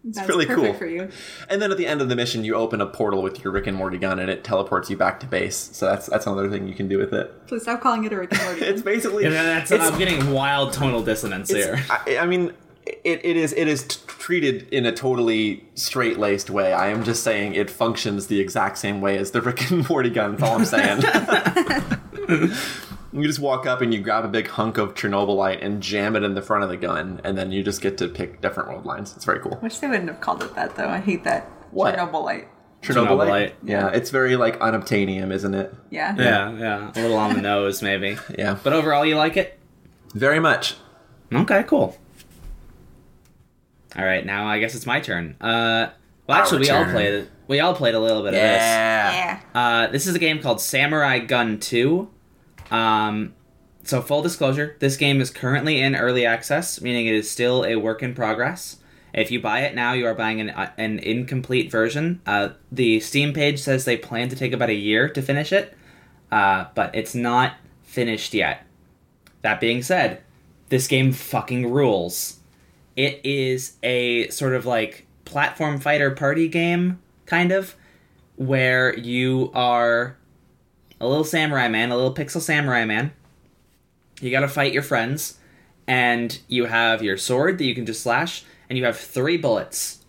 [0.09, 0.73] That's really cool.
[0.75, 1.09] for you.
[1.51, 3.67] and then at the end of the mission, you open a portal with your Rick
[3.67, 5.57] and Morty gun, and it teleports you back to base.
[5.73, 7.49] So that's that's another thing you can do with it.
[7.49, 8.61] Please stop calling it a Rick and Morty.
[8.67, 11.85] It's basically Yeah, that's, it's- I'm getting wild tonal dissonance here.
[11.91, 12.53] I, I mean,
[12.87, 16.73] it, it is it is t- treated in a totally straight laced way.
[16.73, 20.11] I am just saying it functions the exact same way as the Rick and Morty
[20.11, 20.37] gun.
[20.37, 21.03] That's all I'm saying.
[23.23, 26.23] you just walk up and you grab a big hunk of Chernobylite and jam it
[26.23, 28.85] in the front of the gun, and then you just get to pick different world
[28.87, 29.15] lines.
[29.17, 29.59] It's very cool.
[29.63, 30.89] Wish they wouldn't have called it that though.
[30.89, 31.45] I hate that.
[31.71, 31.97] What?
[31.97, 32.47] Chernobylite.
[32.83, 33.53] Chernobylite.
[33.65, 35.75] Yeah, it's very like unobtainium, isn't it?
[35.91, 36.15] Yeah.
[36.17, 38.17] Yeah, yeah, a little on the nose maybe.
[38.39, 39.59] Yeah, But overall, you like it?
[40.15, 40.75] very much.
[41.33, 41.97] Okay, cool.
[43.97, 45.37] All right, now I guess it's my turn.
[45.41, 45.89] Uh,
[46.27, 46.93] well, actually, we all turn.
[46.93, 47.29] played.
[47.49, 48.61] We all played a little bit of this.
[48.61, 49.41] Yeah.
[49.55, 52.11] Uh, this is a game called Samurai Gunn 2.
[52.71, 53.35] Um,
[53.85, 57.77] so, full disclosure, this game is currently in early access, meaning it is still a
[57.77, 58.79] work in progress.
[59.15, 62.21] If you buy it now, you are buying an, uh, an incomplete version.
[62.27, 65.75] Uh, the Steam page says they plan to take about a year to finish it,
[66.31, 68.67] uh, but it's not finished yet.
[69.43, 70.23] That being said,
[70.69, 72.41] this game fucking rules.
[72.97, 77.77] It is a sort of like platform fighter party game, kind of,
[78.35, 80.17] where you are
[81.01, 83.13] a little samurai man, a little pixel samurai man.
[84.21, 85.39] You gotta fight your friends,
[85.87, 90.05] and you have your sword that you can just slash, and you have three bullets.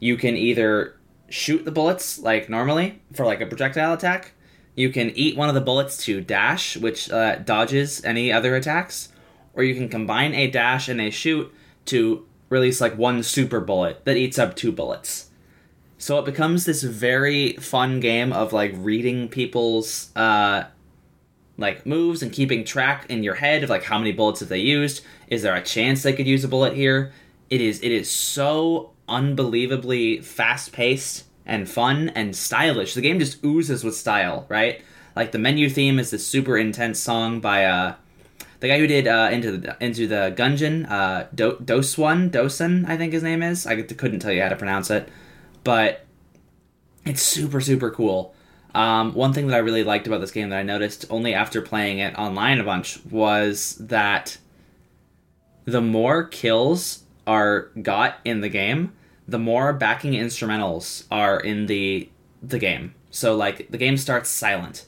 [0.00, 0.96] You can either
[1.28, 4.32] shoot the bullets like normally for like a projectile attack.
[4.74, 9.12] You can eat one of the bullets to dash, which uh, dodges any other attacks,
[9.54, 11.52] or you can combine a dash and a shoot
[11.86, 15.30] to release like one super bullet that eats up two bullets.
[16.02, 20.64] So it becomes this very fun game of like reading people's uh
[21.56, 24.58] like moves and keeping track in your head of like how many bullets have they
[24.58, 25.04] used.
[25.28, 27.12] Is there a chance they could use a bullet here?
[27.50, 32.94] It is it is so unbelievably fast paced and fun and stylish.
[32.94, 34.82] The game just oozes with style, right?
[35.14, 37.94] Like the menu theme is this super intense song by uh
[38.58, 42.96] the guy who did uh, into the Enter the Gungeon, uh, Do- Doseone Dosen, I
[42.96, 43.68] think his name is.
[43.68, 45.08] I couldn't tell you how to pronounce it,
[45.64, 46.06] but
[47.04, 48.34] It's super super cool.
[48.74, 51.60] Um, one thing that I really liked about this game that I noticed only after
[51.60, 54.38] playing it online a bunch was that
[55.64, 58.92] the more kills are got in the game,
[59.28, 62.08] the more backing instrumentals are in the
[62.42, 62.94] the game.
[63.10, 64.86] So like the game starts silent,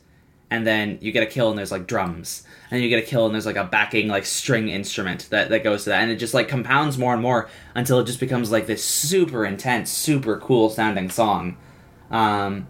[0.54, 3.26] and then you get a kill and there's like drums, and you get a kill
[3.26, 6.16] and there's like a backing like string instrument that that goes to that, and it
[6.16, 10.38] just like compounds more and more until it just becomes like this super intense, super
[10.38, 11.56] cool sounding song.
[12.10, 12.68] Um,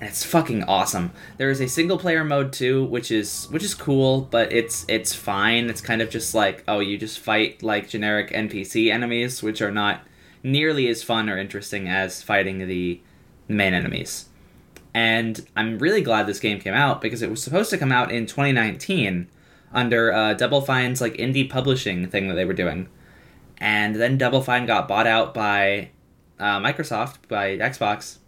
[0.00, 1.12] it's fucking awesome.
[1.36, 5.14] There is a single player mode too, which is which is cool, but it's it's
[5.14, 5.68] fine.
[5.68, 9.70] It's kind of just like oh, you just fight like generic NPC enemies, which are
[9.70, 10.00] not
[10.42, 13.00] nearly as fun or interesting as fighting the
[13.46, 14.29] main enemies.
[14.92, 18.10] And I'm really glad this game came out because it was supposed to come out
[18.10, 19.28] in 2019
[19.72, 22.88] under uh, Double Fine's like indie publishing thing that they were doing,
[23.58, 25.90] and then Double Fine got bought out by
[26.40, 28.18] uh, Microsoft by Xbox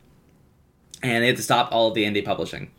[1.02, 2.70] and they had to stop all of the indie publishing.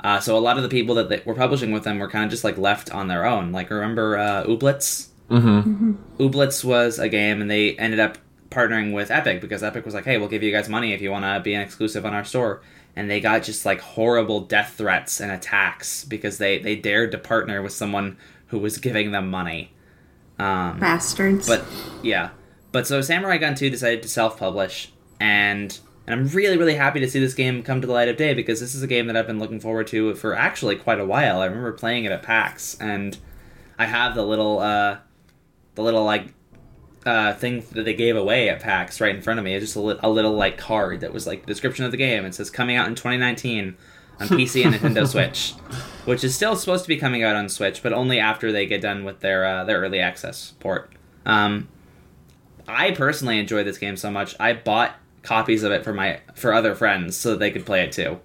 [0.00, 2.24] Uh, so a lot of the people that they were publishing with them were kind
[2.24, 3.52] of just like left on their own.
[3.52, 5.08] Like remember uh, Ooblets?
[5.30, 5.92] Mm-hmm.
[6.18, 8.18] Ooblets was a game, and they ended up
[8.50, 11.10] partnering with Epic because Epic was like, "Hey, we'll give you guys money if you
[11.10, 12.60] want to be an exclusive on our store."
[12.94, 17.18] And they got just like horrible death threats and attacks because they they dared to
[17.18, 19.72] partner with someone who was giving them money.
[20.38, 21.46] Um, Bastards.
[21.46, 21.64] but
[22.02, 22.30] yeah,
[22.70, 27.08] but so Samurai Gunn 2 decided to self-publish, and and I'm really really happy to
[27.08, 29.16] see this game come to the light of day because this is a game that
[29.16, 31.40] I've been looking forward to for actually quite a while.
[31.40, 33.16] I remember playing it at PAX, and
[33.78, 34.98] I have the little uh,
[35.76, 36.34] the little like
[37.04, 39.54] uh, thing that they gave away at PAX right in front of me.
[39.54, 41.96] It's just a, li- a little like card that was like the description of the
[41.96, 42.24] game.
[42.24, 43.76] It says coming out in 2019
[44.20, 45.52] on PC and Nintendo Switch,
[46.04, 48.80] which is still supposed to be coming out on Switch, but only after they get
[48.80, 50.92] done with their uh, their early access port.
[51.26, 51.68] Um,
[52.68, 54.36] I personally enjoy this game so much.
[54.38, 57.82] I bought copies of it for my for other friends so that they could play
[57.82, 58.20] it too,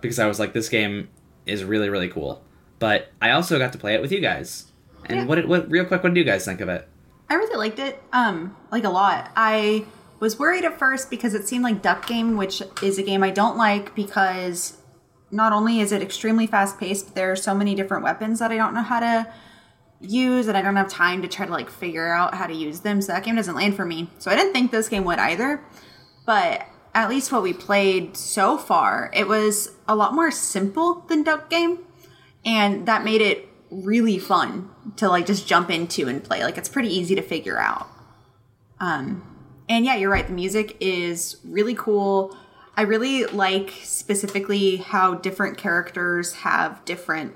[0.00, 1.08] because I was like, this game
[1.44, 2.42] is really really cool.
[2.78, 4.66] But I also got to play it with you guys.
[5.06, 5.24] And Yeah.
[5.26, 6.02] what what real quick?
[6.02, 6.88] What do you guys think of it?
[7.32, 9.32] I really liked it, um, like a lot.
[9.34, 9.86] I
[10.20, 13.30] was worried at first because it seemed like Duck Game, which is a game I
[13.30, 14.76] don't like because
[15.30, 18.56] not only is it extremely fast paced, there are so many different weapons that I
[18.58, 19.32] don't know how to
[19.98, 22.80] use, and I don't have time to try to like figure out how to use
[22.80, 23.00] them.
[23.00, 24.10] So that game doesn't land for me.
[24.18, 25.64] So I didn't think this game would either.
[26.26, 31.22] But at least what we played so far, it was a lot more simple than
[31.22, 31.78] Duck Game,
[32.44, 36.44] and that made it really fun to like just jump into and play.
[36.44, 37.88] Like it's pretty easy to figure out.
[38.78, 39.22] Um,
[39.68, 40.26] and yeah, you're right.
[40.26, 42.36] The music is really cool.
[42.76, 47.34] I really like specifically how different characters have different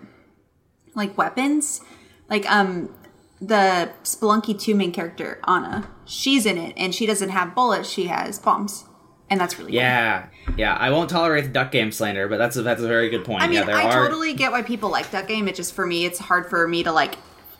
[0.94, 1.80] like weapons.
[2.28, 2.94] Like um
[3.40, 8.06] the Spelunky 2 main character, Ana, she's in it and she doesn't have bullets, she
[8.06, 8.84] has bombs.
[9.28, 9.80] And that's really cool.
[9.80, 10.74] Yeah, yeah.
[10.76, 13.42] I won't tolerate the duck game slander, but that's a, that's a very good point.
[13.42, 14.06] I mean, yeah, there I are.
[14.06, 15.48] totally get why people like duck game.
[15.48, 17.16] It just for me, it's hard for me to like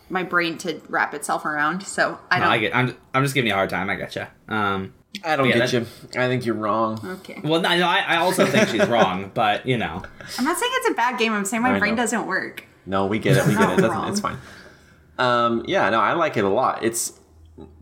[0.09, 1.81] my brain to wrap itself around.
[1.83, 2.47] So I don't.
[2.47, 2.73] I get.
[2.75, 3.89] I'm, I'm just giving you a hard time.
[3.89, 4.29] I getcha.
[4.47, 4.93] Um,
[5.25, 6.21] I don't Yeah, get that- you.
[6.21, 6.99] I think you're wrong.
[7.19, 7.41] okay.
[7.43, 10.03] well, no, no, I, I also think she's wrong, but you know,
[10.37, 11.33] I'm not saying it's a bad game.
[11.33, 12.03] I'm saying my I brain know.
[12.03, 12.63] doesn't work.
[12.85, 13.45] No, we get it.
[13.45, 13.81] We get it.
[13.81, 14.37] Doesn't, it's fine.
[15.17, 16.83] Um, yeah, no, I like it a lot.
[16.83, 17.19] It's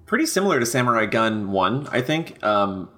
[0.07, 2.43] pretty similar to Samurai Gunn One, I think.
[2.43, 2.89] Um,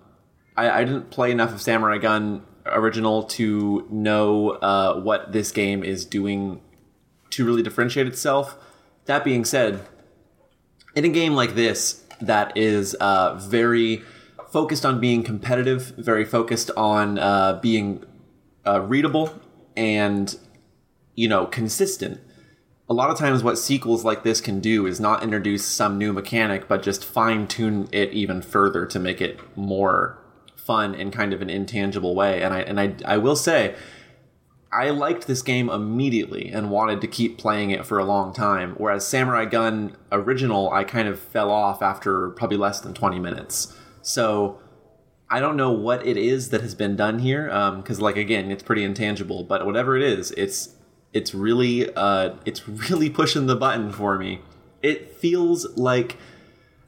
[0.58, 5.84] I, I didn't play enough of Samurai Gunn original to know uh, what this game
[5.84, 6.62] is doing
[7.30, 8.58] to really differentiate itself.
[9.06, 9.86] That being said,
[10.96, 14.02] in a game like this that is uh, very
[14.52, 18.04] focused on being competitive, very focused on uh, being
[18.66, 19.40] uh, readable
[19.76, 20.38] and
[21.16, 22.20] you know consistent.
[22.90, 26.14] A lot of times, what sequels like this can do is not introduce some new
[26.14, 30.18] mechanic, but just fine tune it even further to make it more
[30.68, 32.44] fun in kind of an intangible way.
[32.44, 33.76] And I and I I will say,
[34.72, 38.76] I liked this game immediately and wanted to keep playing it for a long time.
[38.78, 43.76] Whereas Samurai Gunn original, I kind of fell off after probably less than 20 minutes.
[44.02, 44.60] So
[45.30, 47.46] I don't know what it is that has been done here,
[47.78, 49.44] because like again, it's pretty intangible.
[49.44, 50.76] But whatever it is, it's
[51.14, 54.42] it's really uh, it's really pushing the button for me.
[54.84, 56.18] It feels like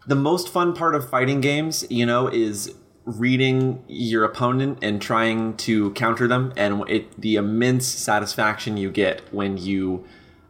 [0.06, 2.74] the most fun part of fighting games, you know, is
[3.18, 9.22] reading your opponent and trying to counter them, and it the immense satisfaction you get
[9.34, 10.06] when you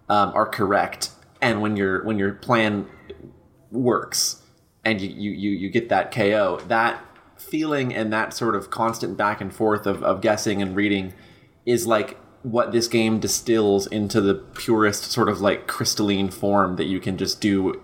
[0.09, 2.87] um, are correct and when your when your plan
[3.71, 4.41] works
[4.83, 6.59] and you, you you you get that KO.
[6.67, 7.03] That
[7.37, 11.13] feeling and that sort of constant back and forth of, of guessing and reading
[11.65, 16.85] is like what this game distills into the purest sort of like crystalline form that
[16.85, 17.81] you can just do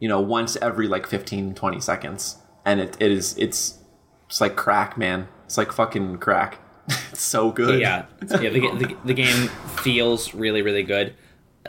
[0.00, 3.78] you know once every like 15 20 seconds and it, it is it's
[4.28, 6.58] it's like crack man It's like fucking crack.
[6.88, 7.80] it's so good.
[7.80, 8.36] Yeah, yeah.
[8.50, 9.48] The, the, the game
[9.82, 11.14] feels really, really good.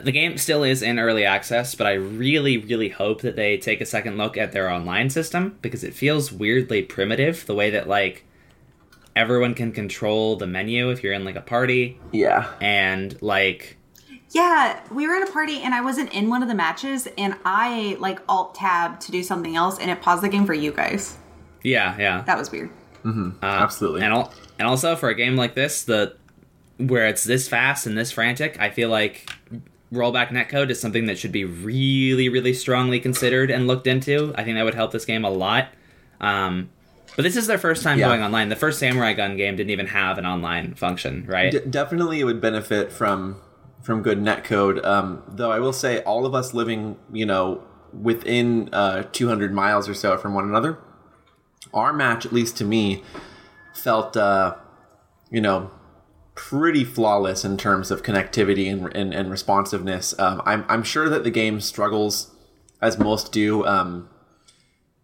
[0.00, 3.80] The game still is in early access, but I really, really hope that they take
[3.80, 7.44] a second look at their online system because it feels weirdly primitive.
[7.46, 8.24] The way that like
[9.14, 12.48] everyone can control the menu if you're in like a party, Yeah.
[12.60, 13.76] and like
[14.32, 17.34] Yeah, we were at a party and I wasn't in one of the matches, and
[17.44, 20.72] I like alt tab to do something else, and it paused the game for you
[20.72, 21.16] guys.
[21.62, 22.22] yeah, yeah.
[22.22, 22.70] That was weird.
[23.42, 24.02] Absolutely.
[24.02, 26.16] And al- and also for a game like this, the
[26.78, 29.30] where it's this fast and this frantic, I feel like
[29.92, 34.32] rollback netcode is something that should be really, really strongly considered and looked into.
[34.36, 35.68] I think that would help this game a lot.
[36.20, 36.70] Um,
[37.14, 38.08] but this is their first time Yeah.
[38.08, 38.48] going online.
[38.48, 41.52] The first Samurai Gunn game didn't even have an online function, right?
[41.52, 43.36] D- definitely it would benefit from
[43.82, 44.84] from good netcode.
[44.84, 49.88] Um, though i will say all of us living you know within uh, 200 miles
[49.88, 50.78] or so from one another
[51.74, 53.02] our match at least to me
[53.74, 54.54] felt uh,
[55.30, 55.70] you know
[56.34, 60.18] pretty flawless in terms of connectivity and, and, and responsiveness.
[60.18, 62.34] Um, I'm, I'm sure that the game struggles
[62.80, 64.08] as most do um,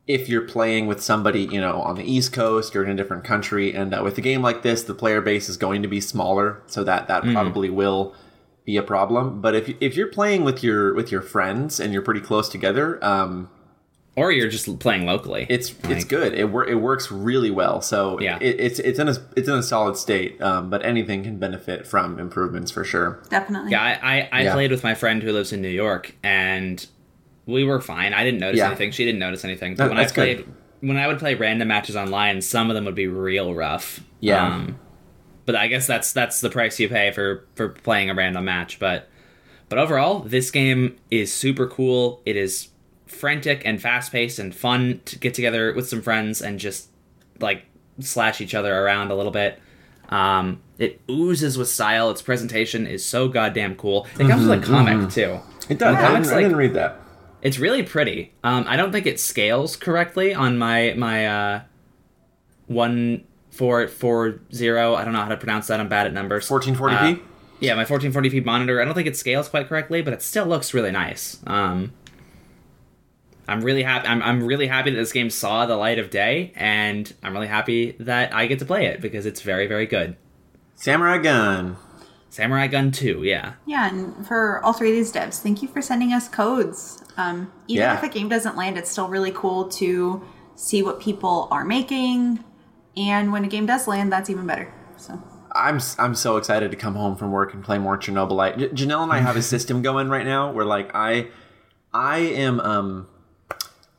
[0.06, 3.24] if you're playing with somebody, you know, on the East Coast or in a different
[3.24, 6.00] country, and uh, with a game like this, the player base is going to be
[6.00, 8.14] smaller, so that that probably will
[8.68, 9.40] be a problem.
[9.40, 13.02] But if if you're playing with your with your friends and you're pretty close together,
[13.02, 13.48] um,
[14.14, 15.46] Or you're just playing locally.
[15.48, 16.34] it's it's good.
[16.34, 17.80] It wor- it works really well.
[17.80, 18.36] So Yeah.
[18.42, 20.40] it, it's it's in a it's in a solid state.
[20.42, 23.22] Um, but anything can benefit from improvements for sure.
[23.30, 23.70] Definitely.
[23.70, 24.52] Yeah, I, I, I Yeah.
[24.52, 26.84] played with my friend who lives in New York, and
[27.46, 28.12] we were fine.
[28.12, 28.66] I didn't notice Yeah.
[28.66, 28.90] anything.
[28.90, 29.76] She didn't notice anything.
[29.76, 30.44] But That- when I that's good.
[30.80, 34.00] when I would play random matches online, some of them would be real rough.
[34.20, 34.44] Yeah.
[34.46, 34.78] Um,
[35.48, 38.78] but I guess that's that's the price you pay for for playing a random match.
[38.78, 39.08] But
[39.70, 42.20] but overall, this game is super cool.
[42.26, 42.68] It is
[43.06, 46.90] frantic and fast paced and fun to get together with some friends and just
[47.40, 47.64] like
[47.98, 49.58] slash each other around a little bit.
[50.10, 52.10] Um, it oozes with style.
[52.10, 54.06] Its presentation is so goddamn cool.
[54.20, 55.40] It comes with a comic too.
[55.70, 55.94] It does.
[55.94, 57.00] Yeah, I, it didn't, looks I didn't read that.
[57.40, 58.34] It's really pretty.
[58.44, 61.62] Um, I don't think it scales correctly on my my uh,
[62.66, 63.24] one
[63.58, 64.94] four four zero.
[64.94, 65.80] I don't know how to pronounce that.
[65.80, 66.48] I'm bad at numbers.
[66.48, 67.16] 1440p.
[67.16, 67.20] Uh,
[67.60, 68.80] yeah, my 1440p monitor.
[68.80, 71.38] I don't think it scales quite correctly, but it still looks really nice.
[71.46, 71.92] Um,
[73.48, 74.06] I'm really happy.
[74.06, 77.46] I'm, I'm really happy that this game saw the light of day, and I'm really
[77.48, 80.16] happy that I get to play it because it's very very good.
[80.76, 81.76] Samurai Gunn.
[82.30, 83.54] Samurai Gunn 2, yeah.
[83.66, 87.02] Yeah, and for all three of these devs, thank you for sending us codes.
[87.16, 87.96] Um, even Yeah.
[87.96, 90.22] if a game doesn't land, it's still really cool to
[90.54, 92.44] see what people are making.
[92.98, 94.72] And when a game does land, that's even better.
[94.96, 98.58] So I'm I'm so excited to come home from work and play more Chernobylite.
[98.58, 101.28] J- Janelle and I have a system going right now where like I
[101.92, 103.08] I am um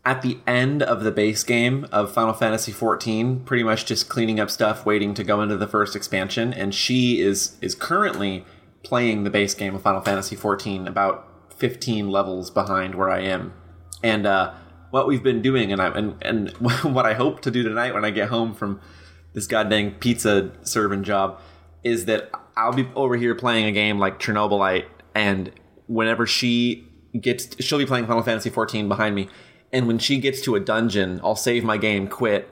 [0.05, 4.39] at the end of the base game of Final Fantasy 14, pretty much just cleaning
[4.39, 8.45] up stuff, waiting to go into the first expansion, and she is is currently
[8.83, 13.53] playing the base game of Final Fantasy 14 about 15 levels behind where I am.
[14.03, 14.53] And uh
[14.91, 18.05] what we've been doing and I and, and what I hope to do tonight when
[18.05, 18.79] I get home from
[19.33, 21.39] this goddamn pizza serving job
[21.83, 25.51] is that I'll be over here playing a game like Chernobylite, and
[25.87, 26.85] whenever she
[27.19, 29.29] gets, she'll be playing Final Fantasy 14 behind me,
[29.71, 32.49] and when she gets to a dungeon, I'll save my game, quit,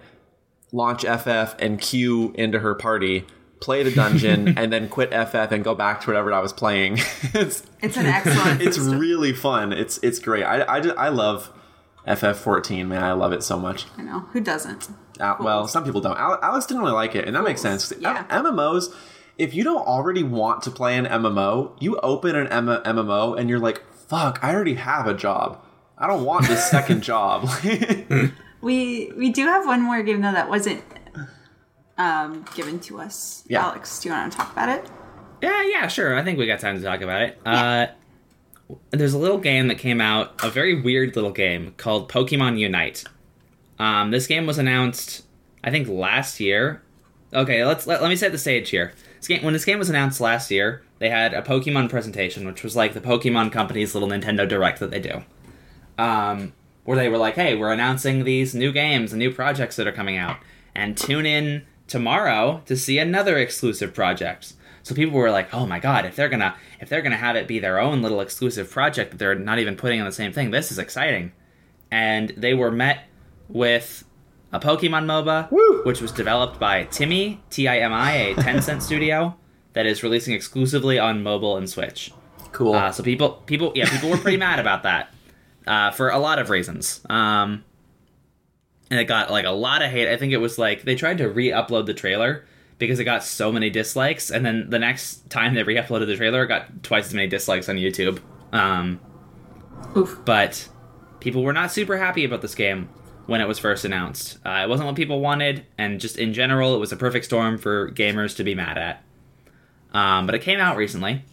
[0.72, 3.26] launch FF, and queue into her party,
[3.60, 6.94] play the dungeon, and then quit FF and go back to whatever I was playing.
[7.34, 8.62] it's it's an excellent.
[8.62, 8.98] it's system.
[8.98, 9.74] really fun.
[9.74, 10.44] It's it's great.
[10.44, 11.52] I I, I love
[12.08, 13.04] FF14, man.
[13.04, 13.86] I love it so much.
[13.98, 14.90] I know who doesn't.
[15.20, 16.18] Uh, well, some people don't.
[16.18, 17.92] Alex didn't really like it, and that makes sense.
[18.00, 18.26] Yeah.
[18.30, 18.94] M- MMOs,
[19.38, 23.50] if you don't already want to play an MMO, you open an M- MMO and
[23.50, 25.64] you're like, "Fuck, I already have a job.
[25.98, 27.50] I don't want this second job."
[28.60, 30.84] We we do have one more game though that wasn't
[31.98, 33.44] um, given to us.
[33.48, 33.64] Yeah.
[33.66, 34.90] Alex, do you want to talk about it?
[35.42, 36.18] Yeah, yeah, sure.
[36.18, 37.40] I think we got time to talk about it.
[37.46, 37.88] Uh,
[38.92, 43.04] there's a little game that came out, a very weird little game called Pokemon Unite.
[43.80, 45.26] Um, this game was announced,
[45.64, 46.82] I think, last year.
[47.34, 48.94] Okay, let's let, let me set the stage here.
[49.18, 52.64] This game, when this game was announced last year, they had a Pokemon presentation, which
[52.64, 55.24] was like the Pokemon company's little Nintendo Direct that they do.
[55.98, 59.88] Um, where they were like, "Hey, we're announcing these new games and new projects that
[59.88, 60.38] are coming out,
[60.74, 64.54] and tune in tomorrow to see another exclusive project."
[64.88, 67.46] So people were like, "Oh my god, if they're gonna if they're gonna have it
[67.46, 70.52] be their own little exclusive project that they're not even putting on the same thing,
[70.52, 71.34] this is exciting."
[71.92, 73.04] And they were met
[73.50, 74.06] with
[74.54, 75.82] a Pokemon MOBA, Woo!
[75.84, 79.36] which was developed by TiMi T I M I, a Tencent studio
[79.74, 82.14] that is releasing exclusively on mobile and Switch.
[82.54, 82.74] cool.
[82.74, 85.14] Uh, so people, people, yeah, people were pretty mad about that
[85.68, 87.02] uh, for a lot of reasons.
[87.10, 87.66] Um,
[88.90, 90.08] and it got like a lot of hate.
[90.08, 92.46] I think it was like they tried to re-upload the trailer
[92.78, 96.44] because it got so many dislikes, and then the next time they re-uploaded the trailer,
[96.44, 98.20] it got twice as many dislikes on YouTube.
[98.52, 99.00] Um,
[99.96, 100.20] Oof.
[100.26, 100.68] but
[101.20, 102.90] people were not super happy about this game
[103.26, 104.38] when it was first announced.
[104.46, 107.58] Uh, it wasn't what people wanted, and just in general, it was a perfect storm
[107.58, 109.04] for gamers to be mad at.
[109.94, 111.24] Um, but it came out recently,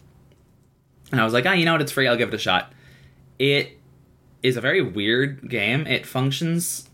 [1.11, 1.81] and I was like, ah, you know what?
[1.81, 2.07] It's free.
[2.07, 2.73] I'll give it a shot.
[3.37, 3.77] It
[4.41, 5.85] is a very weird game.
[5.87, 6.89] It functions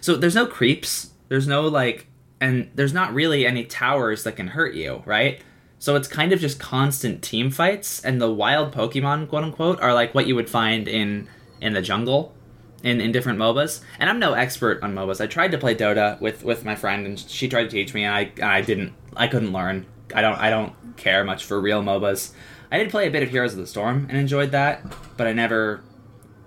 [0.00, 1.10] so there's no creeps.
[1.28, 2.06] There's no like,
[2.40, 5.40] and there's not really any towers that can hurt you, right?
[5.78, 9.94] So it's kind of just constant team fights, and the wild Pokemon, quote unquote, are
[9.94, 11.28] like what you would find in
[11.60, 12.34] in the jungle,
[12.82, 13.80] in in different MOBAs.
[13.98, 15.20] And I'm no expert on MOBAs.
[15.20, 18.04] I tried to play Dota with with my friend, and she tried to teach me,
[18.04, 18.92] and I I didn't.
[19.16, 19.86] I couldn't learn.
[20.14, 20.38] I don't.
[20.38, 22.32] I don't care much for real MOBAs.
[22.70, 24.82] I did play a bit of Heroes of the Storm and enjoyed that,
[25.16, 25.82] but I never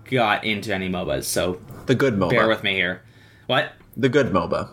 [0.06, 1.24] got into any MOBAs.
[1.26, 2.30] So The good MOBA.
[2.30, 3.02] bear with me here.
[3.48, 3.74] What?
[3.98, 4.70] The good MOBA.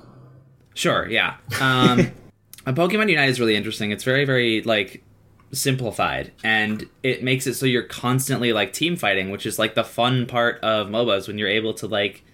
[0.80, 1.36] Sure, yeah.
[1.60, 2.10] Um,
[2.66, 3.90] a Pokemon Unite is really interesting.
[3.90, 5.04] It's very, very like
[5.52, 9.84] simplified, and it makes it so you're constantly like team fighting, which is like the
[9.84, 12.24] fun part of MOBAs when you're able to like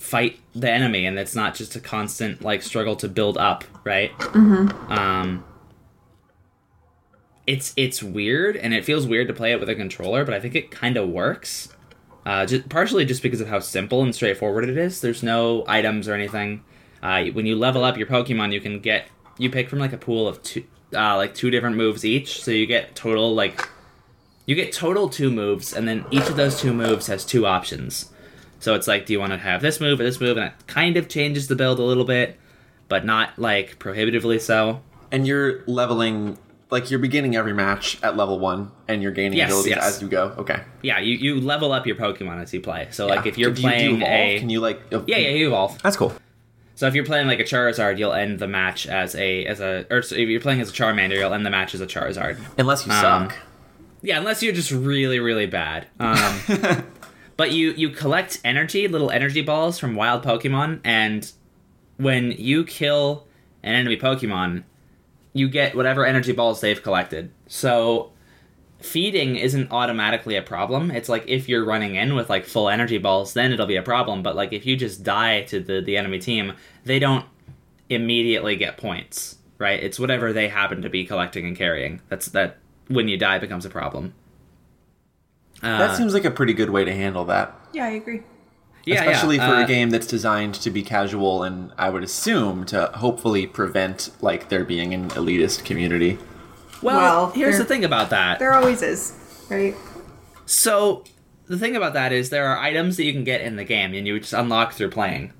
[0.00, 4.10] fight the enemy, and it's not just a constant like struggle to build up, right?
[4.18, 4.90] Mm-hmm.
[4.92, 5.44] Um,
[7.46, 10.40] it's it's weird, and it feels weird to play it with a controller, but I
[10.40, 11.68] think it kind of works.
[12.26, 15.00] Uh, just, partially just because of how simple and straightforward it is.
[15.00, 16.64] There's no items or anything.
[17.04, 19.98] Uh, when you level up your Pokemon, you can get you pick from like a
[19.98, 22.42] pool of two, uh, like two different moves each.
[22.42, 23.68] So you get total like
[24.46, 28.10] you get total two moves, and then each of those two moves has two options.
[28.60, 30.38] So it's like, do you want to have this move or this move?
[30.38, 32.38] And it kind of changes the build a little bit,
[32.88, 34.80] but not like prohibitively so.
[35.12, 36.38] And you're leveling,
[36.70, 39.96] like you're beginning every match at level one, and you're gaining Yes, abilities yes.
[39.96, 40.34] as you go.
[40.38, 40.62] Okay.
[40.82, 42.88] Yeah, you, you level up your Pokemon as you play.
[42.90, 44.10] So like if you're you- you playing evolve?
[44.10, 44.80] a can you like?
[44.90, 45.80] yeah yeah you evolve.
[45.82, 46.14] That's cool.
[46.76, 49.86] So if you're playing like a Charizard, you'll end the match as a as a
[49.90, 52.38] or if you're playing as a Charmander, you'll end the match as a Charizard.
[52.58, 53.36] Unless you Um, suck.
[54.02, 55.86] Yeah, unless you're just really really bad.
[56.00, 56.40] Um,
[57.36, 61.30] but you you collect energy, little energy balls from wild Pokemon, and
[61.96, 63.26] when you kill
[63.62, 64.64] an enemy Pokemon,
[65.32, 67.30] you get whatever energy balls they've collected.
[67.46, 68.10] So
[68.84, 70.90] feeding isn't automatically a problem.
[70.90, 73.82] It's like if you're running in with like full energy balls, then it'll be a
[73.82, 74.22] problem.
[74.22, 76.52] But like if you just die to the the enemy team,
[76.84, 77.24] they don't
[77.88, 79.82] immediately get points, right?
[79.82, 82.00] It's whatever they happen to be collecting and carrying.
[82.08, 82.58] That's that
[82.88, 84.14] when you die becomes a problem.
[85.62, 87.54] Uh, that seems like a pretty good way to handle that.
[87.72, 88.22] Yeah, I agree.
[88.84, 89.48] yeah, Especially yeah.
[89.48, 93.46] for Uh, a game that's designed to be casual and I would assume to hopefully
[93.46, 96.18] prevent like there being an elitist community.
[96.84, 98.38] Well, Well, here's the thing about that.
[98.38, 99.14] There always is,
[99.48, 99.74] right?
[100.46, 101.04] So
[101.46, 103.94] the thing about that is there are items that you can get in the game
[103.94, 105.32] and you just unlock through playing.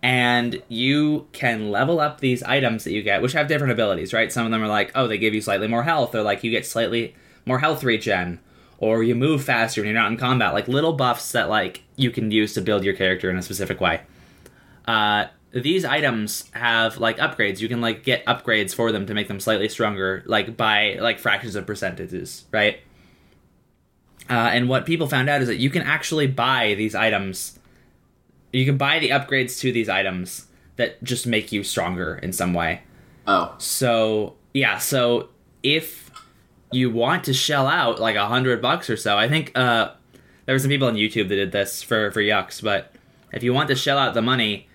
[0.00, 4.32] And you can level up these items that you get, which have different abilities, right?
[4.32, 6.52] Some of them are like, oh, they give you slightly more health, or like you
[6.52, 8.38] get slightly more health regen,
[8.78, 12.12] or you move faster when you're not in combat, like little buffs that like you
[12.12, 14.00] can use to build your character in a specific way.
[14.86, 15.26] Uh,
[15.60, 17.60] these items have like upgrades.
[17.60, 21.18] You can like get upgrades for them to make them slightly stronger, like by like
[21.18, 22.80] fractions of percentages, right?
[24.30, 27.58] Uh, and what people found out is that you can actually buy these items.
[28.52, 30.46] You can buy the upgrades to these items
[30.76, 32.82] that just make you stronger in some way.
[33.26, 33.54] Oh.
[33.58, 35.30] So yeah, so
[35.62, 36.10] if
[36.70, 39.92] you want to shell out like a hundred bucks or so, I think uh,
[40.44, 42.62] there were some people on YouTube that did this for for yucks.
[42.62, 42.92] But
[43.32, 44.67] if you want to shell out the money,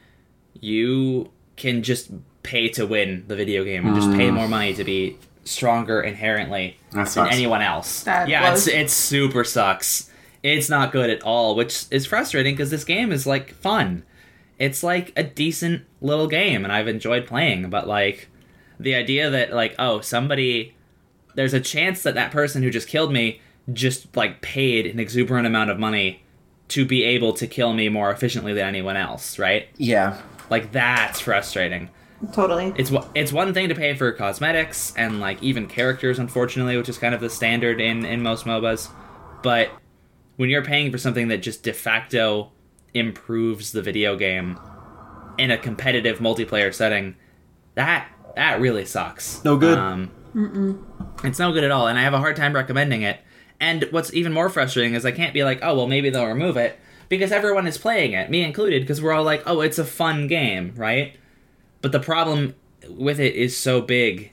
[0.64, 2.10] you can just
[2.42, 4.34] pay to win the video game and just pay mm.
[4.34, 7.36] more money to be stronger inherently That than sucks.
[7.36, 8.04] anyone else.
[8.04, 8.68] That yeah, blows.
[8.68, 10.10] it's it's super sucks.
[10.42, 14.04] It's not good at all, which is frustrating because this game is like fun.
[14.58, 17.70] It's like a decent little game, and I've enjoyed playing.
[17.70, 18.30] But like
[18.80, 20.76] the idea that like oh somebody,
[21.36, 23.42] there's a chance that that person who just killed me
[23.74, 26.24] just like paid an exuberant amount of money
[26.70, 29.68] to be able to kill me more efficiently than anyone else, right?
[29.78, 30.22] Yeah.
[30.50, 31.90] Like that's frustrating.
[32.32, 32.72] Totally.
[32.78, 36.88] it's one- it's one thing to pay for cosmetics and like even characters unfortunately which
[36.88, 38.90] is kind of the standard in in most mobas
[39.42, 39.70] but
[40.38, 42.50] when you're paying for something that just de facto
[42.94, 44.58] improves the video game
[45.38, 47.16] in a competitive multiplayer setting
[47.76, 49.44] that that really sucks.
[49.44, 49.78] No good.
[49.78, 50.10] um,
[51.26, 53.20] it's no good at all and i have a hard time recommending it.
[53.60, 56.56] And what's even more frustrating is i can't be like oh well maybe they'll remove
[56.56, 56.80] it
[57.18, 60.28] because everyone is playing it me included because we're all like oh it's a fun
[60.28, 61.16] game right
[61.82, 62.56] but the problem
[62.90, 64.32] with it is so big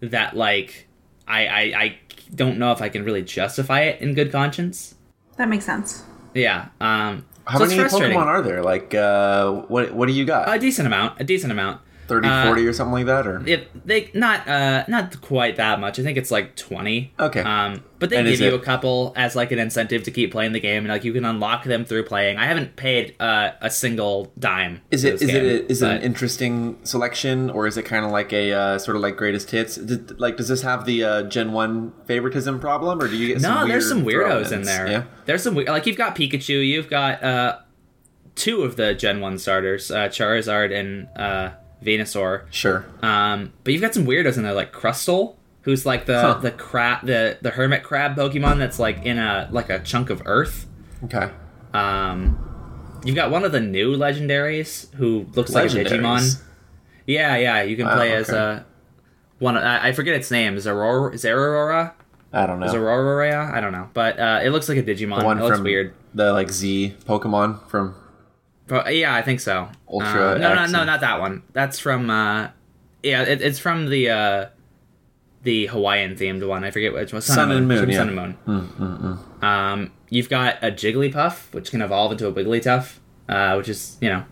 [0.00, 0.86] that like
[1.26, 1.98] I, I I
[2.34, 4.94] don't know if I can really justify it in good conscience.
[5.36, 6.04] That makes sense.
[6.34, 6.68] Yeah.
[6.80, 8.14] Um How So many.
[8.14, 8.62] Pokemon are there?
[8.62, 10.54] Like, uh, what what do you got?
[10.54, 11.80] A decent amount, a decent amount.
[12.08, 13.26] 30, uh, 40 or something like that?
[13.26, 15.98] Or It they not uh not quite that much.
[15.98, 17.12] I think it's like twenty.
[17.20, 17.40] Okay.
[17.42, 20.30] Um, but they And give you it- a couple as like an incentive to keep
[20.30, 22.38] playing the game, and like you can unlock them through playing.
[22.38, 24.80] I haven't paid uh, a single dime.
[24.90, 28.32] is it it a, is it an interesting selection or is it kind of like
[28.32, 29.74] a uh, sort of like greatest hits?
[29.76, 33.42] Did, like, does this have the uh, Gen One favoritism problem, or do you get
[33.42, 34.86] No, some there's some weirdos in there.
[34.88, 35.02] Yeah.
[35.26, 37.58] There's some we- like you've got Pikachu, you've got uh
[38.36, 41.50] two of the Gen One starters, uh, Charizard and uh,
[41.84, 42.42] Venusaur.
[42.50, 42.84] Sure.
[43.02, 46.34] Um, but you've got some weirdos in there like Crustle, who's like the Huh.
[46.40, 50.22] the crab the the hermit crab Pokemon that's like in a like a chunk of
[50.26, 50.66] earth.
[51.04, 51.30] Okay.
[51.74, 56.42] Um, you've got one of the new legendaries who looks like a Digimon.
[57.06, 58.38] Yeah, yeah, you can Wow, play as okay.
[58.38, 58.60] uh
[59.38, 59.56] one.
[59.56, 60.56] I I forget its name.
[60.56, 61.92] Zeraora?
[62.32, 62.66] I don't know.
[62.66, 63.52] Zeraora?
[63.54, 65.20] I don't know, but uh, it looks like a Digimon.
[65.20, 65.94] the one it looks weird.
[66.14, 67.94] the like Z Pokemon from
[68.68, 69.68] But, yeah, I think so.
[69.90, 71.42] Ultra Uh, no, no, no, not that one.
[71.52, 72.10] That's from.
[72.10, 72.50] Uh,
[73.02, 74.46] yeah, it, it's from the uh,
[75.42, 76.64] the Hawaiian themed one.
[76.64, 77.22] I forget which one.
[77.22, 77.96] Sun, Sun and Moon, From yeah.
[77.98, 79.18] Sun and Moon.
[79.42, 82.98] Um, you've got a Jigglypuff, which can evolve into a Wigglytuff,
[83.28, 84.24] uh, which is you know,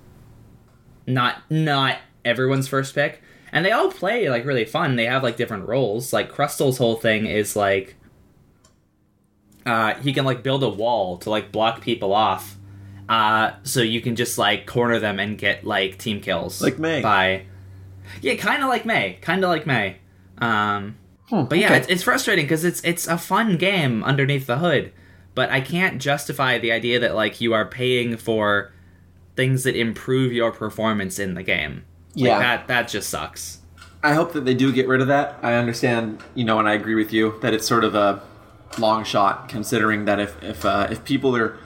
[1.07, 3.23] not not everyone's first pick,
[3.53, 4.97] and they all play like really fun.
[4.97, 6.13] They have like different roles.
[6.13, 7.97] Like Crustle's whole thing is like.
[9.65, 12.57] Uh, he can like build a wall to like block people off,
[13.09, 17.03] uh, so you can just like corner them and get like team kills, Like Mei.
[17.03, 17.45] By,
[18.23, 19.97] yeah, kind of like Mei, kind of like Mei.
[20.39, 20.97] Um,
[21.31, 21.77] but yeah, okay.
[21.79, 24.93] it's, it's frustrating because it's it's a fun game underneath the hood,
[25.35, 28.73] but I can't justify the idea that like you are paying for
[29.35, 31.85] things that improve your performance in the game.
[32.15, 32.39] Like, Yeah.
[32.39, 33.59] that that just sucks.
[34.03, 35.37] I hope that they do get rid of that.
[35.43, 38.23] I understand, you know, and I agree with you that it's sort of a
[38.79, 41.59] long shot, considering that if if uh, if people are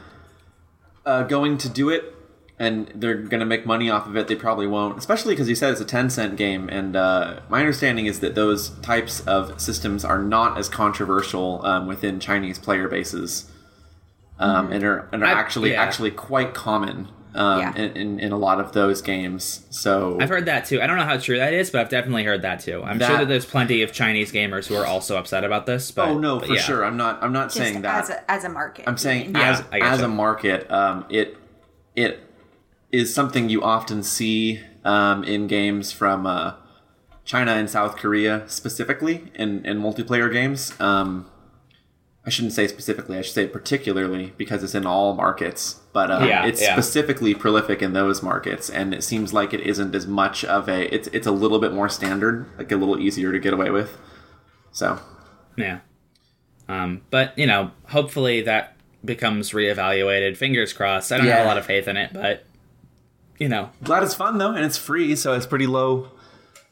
[1.04, 2.14] uh, going to do it
[2.60, 4.98] and they're going to make money off of it, they probably won't.
[4.98, 8.68] Especially because you said it's a Tencent game, and uh, my understanding is that those
[8.80, 13.50] types of systems are not as controversial um, within Chinese player bases,
[14.38, 15.82] um, and are and are I- actually yeah.
[15.82, 17.08] actually quite common.
[17.34, 17.74] Um, Yeah.
[17.76, 20.80] in, in, in a lot of those games, so I've heard that too.
[20.82, 22.82] I don't know how true that is, but I've definitely heard that too.
[22.82, 25.90] I'm sure That- that there's plenty of Chinese gamers who are also upset about this.
[25.92, 26.60] But, oh no, but for yeah.
[26.60, 26.84] sure.
[26.84, 27.22] I'm not.
[27.22, 28.02] I'm not Just saying that.
[28.04, 28.84] as a, as a market.
[28.88, 29.90] I'm saying Yeah, as I getcha.
[29.92, 31.36] as a market, um, it
[31.94, 32.20] it
[32.92, 36.54] is something you often see um, in games from uh,
[37.24, 40.72] China and South Korea specifically in, in multiplayer games.
[40.80, 41.30] Um,
[42.26, 45.79] I shouldn't say specifically; I should say particularly because it's in all markets.
[45.92, 46.72] But uh, Yeah, it's yeah.
[46.74, 50.92] specifically prolific in those markets, and it seems like it isn't as much of a.
[50.94, 53.98] It's it's a little bit more standard, like a little easier to get away with.
[54.72, 55.00] So
[55.56, 55.80] Yeah.
[56.68, 60.36] Um, but you know, hopefully that becomes reevaluated.
[60.36, 61.10] Fingers crossed.
[61.10, 62.44] I don't have a lot of faith in it, but
[63.40, 66.08] you know, glad it's fun though, and it's free, so it's pretty low.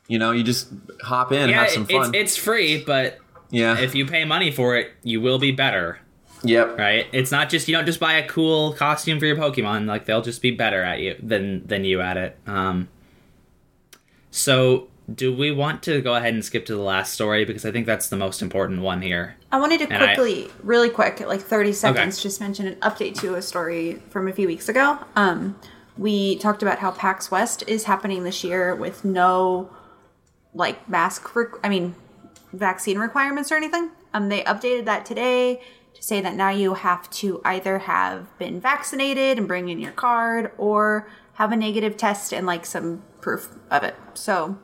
[0.07, 0.69] You know, you just
[1.03, 2.15] hop in, yeah, have some it- it's fun.
[2.15, 3.19] it's free, but
[3.51, 3.79] yeah.
[3.79, 5.99] if you pay money for it, you will be better,
[6.43, 6.79] yep.
[6.79, 7.07] right?
[7.13, 10.23] It's not just you don't just buy a cool costume for your Pokemon; like they'll
[10.23, 12.37] just be better at you than than you at it.
[12.47, 12.89] Um,
[14.31, 17.73] so, do we want to go ahead and skip to the last story because I
[17.73, 19.37] think that's the most important one here?
[19.51, 23.19] I wanted to And I- quickly, really quick, like 30 seconds, just mention an update
[23.21, 24.99] to a story from a few weeks ago.
[25.17, 25.59] Um,
[25.97, 29.71] we talked about how PAX West is happening this year with no,
[30.55, 31.95] like, mask, re- I mean,
[32.53, 33.91] vaccine requirements or anything.
[34.15, 35.61] Um, they updated that today
[35.99, 39.93] to say that now you have to either have been vaccinated and bring in your
[39.93, 43.97] card or have a negative test and, like, some proof of it.
[44.15, 44.59] So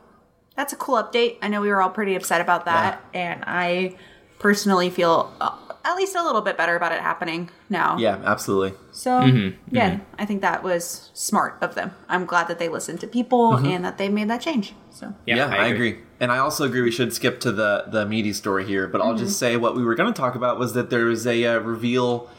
[0.55, 1.37] that's a cool update.
[1.41, 3.97] I know we were all pretty upset about that, and I
[4.39, 7.97] personally feel uh, at least a little bit better about it happening now.
[7.97, 8.77] Yeah, absolutely.
[8.91, 10.03] So mm-hmm, yeah, mm-hmm.
[10.17, 11.93] I think that was smart of them.
[12.09, 13.65] I'm glad that they listened to people mm-hmm.
[13.67, 14.73] and that they made that change.
[14.89, 15.99] So Yeah, I, agree.
[16.19, 19.15] And I also agree we should skip to the the meaty story here, but I'll
[19.15, 21.59] just say what we were going to talk about was that there was a uh,
[21.59, 22.29] reveal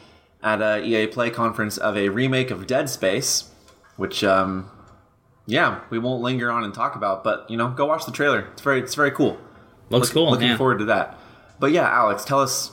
[0.43, 3.49] at uh, a EA Play conference of a remake of Dead Space,
[3.95, 4.69] which um
[5.45, 8.49] yeah, we won't linger on and talk about, but you know, go watch the trailer.
[8.51, 9.39] It's very it's very cool.
[9.89, 10.31] Looks Look- cool.
[10.31, 10.57] Looking yeah.
[10.57, 11.17] forward to that.
[11.59, 12.71] But yeah, Alex, tell us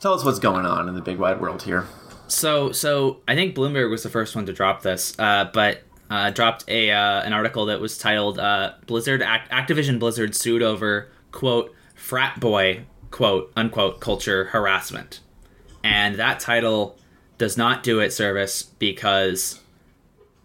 [0.00, 1.86] tell us what's going on in the big wide world here.
[2.28, 6.30] So, so I think Bloomberg was the first one to drop this, uh, but uh,
[6.30, 11.08] dropped a uh, an article that was titled uh, "Blizzard Act- Activision Blizzard sued over
[11.32, 15.20] quote frat boy quote unquote culture harassment,"
[15.82, 16.98] and that title
[17.38, 19.60] does not do it service because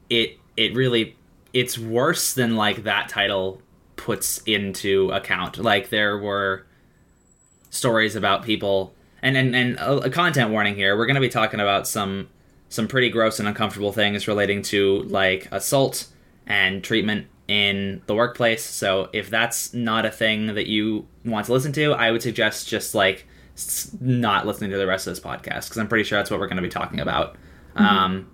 [0.09, 1.15] it it really
[1.53, 3.61] it's worse than like that title
[3.95, 5.57] puts into account.
[5.57, 6.65] Like there were
[7.69, 11.29] stories about people and and, and a, a content warning here we're going to be
[11.29, 12.29] talking about some
[12.69, 16.07] some pretty gross and uncomfortable things relating to like assault
[16.47, 18.63] and treatment in the workplace.
[18.63, 22.69] So if that's not a thing that you want to listen to, I would suggest
[22.69, 26.17] just like s- not listening to the rest of this podcast because I'm pretty sure
[26.17, 27.35] that's what we're going to be talking about.
[27.75, 28.31] Um,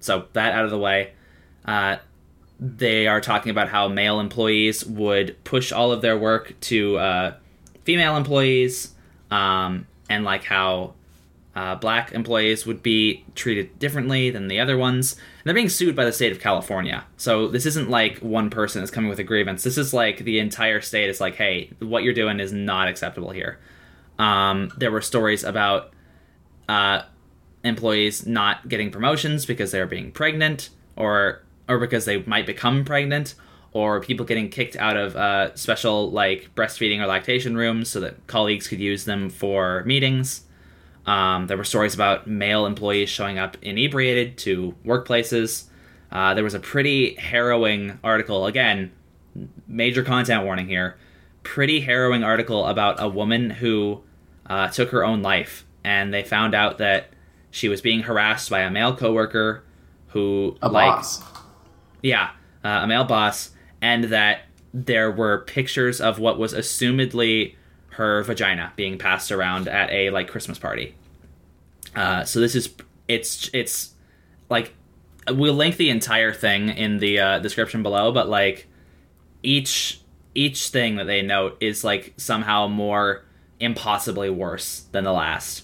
[0.00, 1.12] so that out of the way.
[1.66, 1.96] Uh,
[2.58, 7.34] they are talking about how male employees would push all of their work to uh,
[7.84, 8.94] female employees,
[9.30, 10.94] um, and like how
[11.54, 15.12] uh, black employees would be treated differently than the other ones.
[15.12, 17.04] And they're being sued by the state of California.
[17.16, 19.62] So this isn't like one person is coming with a grievance.
[19.62, 23.30] This is like the entire state is like, hey, what you're doing is not acceptable
[23.30, 23.60] here.
[24.18, 25.92] Um, there were stories about
[26.68, 27.02] uh,
[27.62, 33.34] employees not getting promotions because they're being pregnant or or because they might become pregnant
[33.74, 38.26] or people getting kicked out of uh, special like breastfeeding or lactation rooms so that
[38.26, 40.44] colleagues could use them for meetings
[41.06, 45.64] um, there were stories about male employees showing up inebriated to workplaces
[46.12, 48.90] uh, there was a pretty harrowing article again
[49.68, 50.96] major content warning here
[51.42, 54.00] pretty harrowing article about a woman who
[54.46, 57.08] uh, took her own life and they found out that
[57.50, 59.62] she was being harassed by a male coworker
[60.08, 61.22] who A like boss.
[62.02, 62.30] yeah,
[62.64, 63.50] uh, a male boss,
[63.84, 64.40] and that
[64.72, 67.54] there were pictures of what was assumedly
[67.90, 70.94] her vagina being passed around at a like Christmas party.
[71.94, 72.74] Uh, so this is
[73.08, 73.92] it's it's
[74.48, 74.72] like
[75.28, 78.66] we'll link the entire thing in the uh, description below, but like
[79.42, 80.00] each
[80.34, 83.22] each thing that they note is like somehow more
[83.60, 85.62] impossibly worse than the last.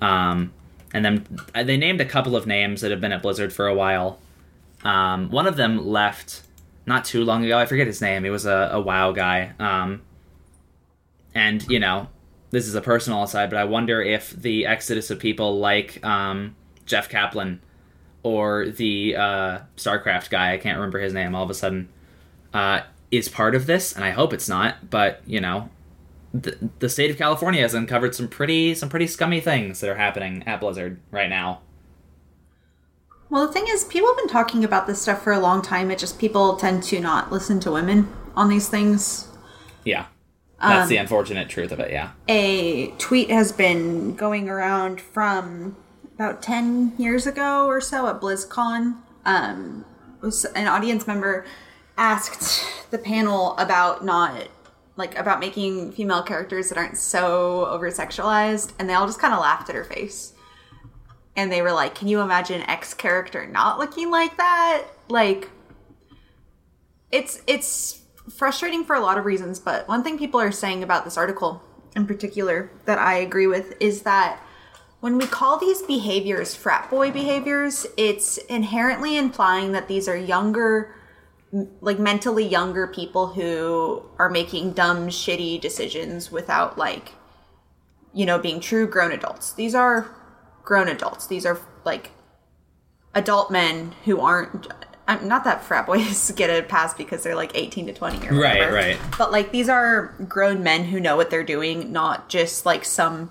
[0.00, 0.52] Um,
[0.92, 3.68] and then uh, they named a couple of names that have been at Blizzard for
[3.68, 4.18] a while.
[4.82, 6.43] Um, one of them left
[6.86, 7.58] not too long ago.
[7.58, 8.24] I forget his name.
[8.24, 9.52] He was a, a WoW guy.
[9.58, 10.02] Um,
[11.34, 12.08] and you know,
[12.50, 16.54] this is a personal aside, but I wonder if the exodus of people like um,
[16.86, 17.60] Jeff Kaplan
[18.22, 21.88] or the uh, StarCraft guy, I can't remember his name all of a sudden,
[22.52, 24.90] uh, is part of this, and I hope it's not.
[24.90, 25.68] But you know,
[26.32, 29.96] the, the state of California has uncovered some pretty some pretty scummy things that are
[29.96, 31.60] happening at Blizzard right now.
[33.34, 35.90] Well, the thing is, people have been talking about this stuff for a long time.
[35.90, 39.26] It just people tend to not listen to women on these things.
[39.84, 40.06] Yeah,
[40.60, 41.90] that's the unfortunate truth of it.
[41.90, 42.12] Yeah.
[42.28, 45.74] A tweet has been going around from
[46.14, 48.98] about 10 years ago or so at BlizzCon.
[49.24, 49.84] Um,
[50.20, 51.44] was an audience member
[51.98, 54.46] asked the panel about not
[54.96, 59.34] like about making female characters that aren't so over sexualized and they all just kind
[59.34, 60.33] of laughed at her face
[61.36, 64.84] and they were like can you imagine x character not looking like that?
[65.08, 65.50] Like
[67.10, 68.00] it's it's
[68.36, 71.62] frustrating for a lot of reasons but one thing people are saying about this article
[71.94, 74.40] in particular that i agree with is that
[75.00, 80.94] when we call these behaviors frat boy behaviors it's inherently implying that these are younger
[81.80, 87.12] like mentally younger people who are making dumb shitty decisions without like
[88.12, 89.52] you know being true grown adults.
[89.52, 90.08] These are
[90.64, 92.10] grown adults these are like
[93.14, 94.66] adult men who aren't
[95.06, 98.40] I'm not that frat boys get a pass because they're like 18 to 20 or
[98.40, 98.98] Right, right.
[99.18, 103.30] But like these are grown men who know what they're doing, not just like some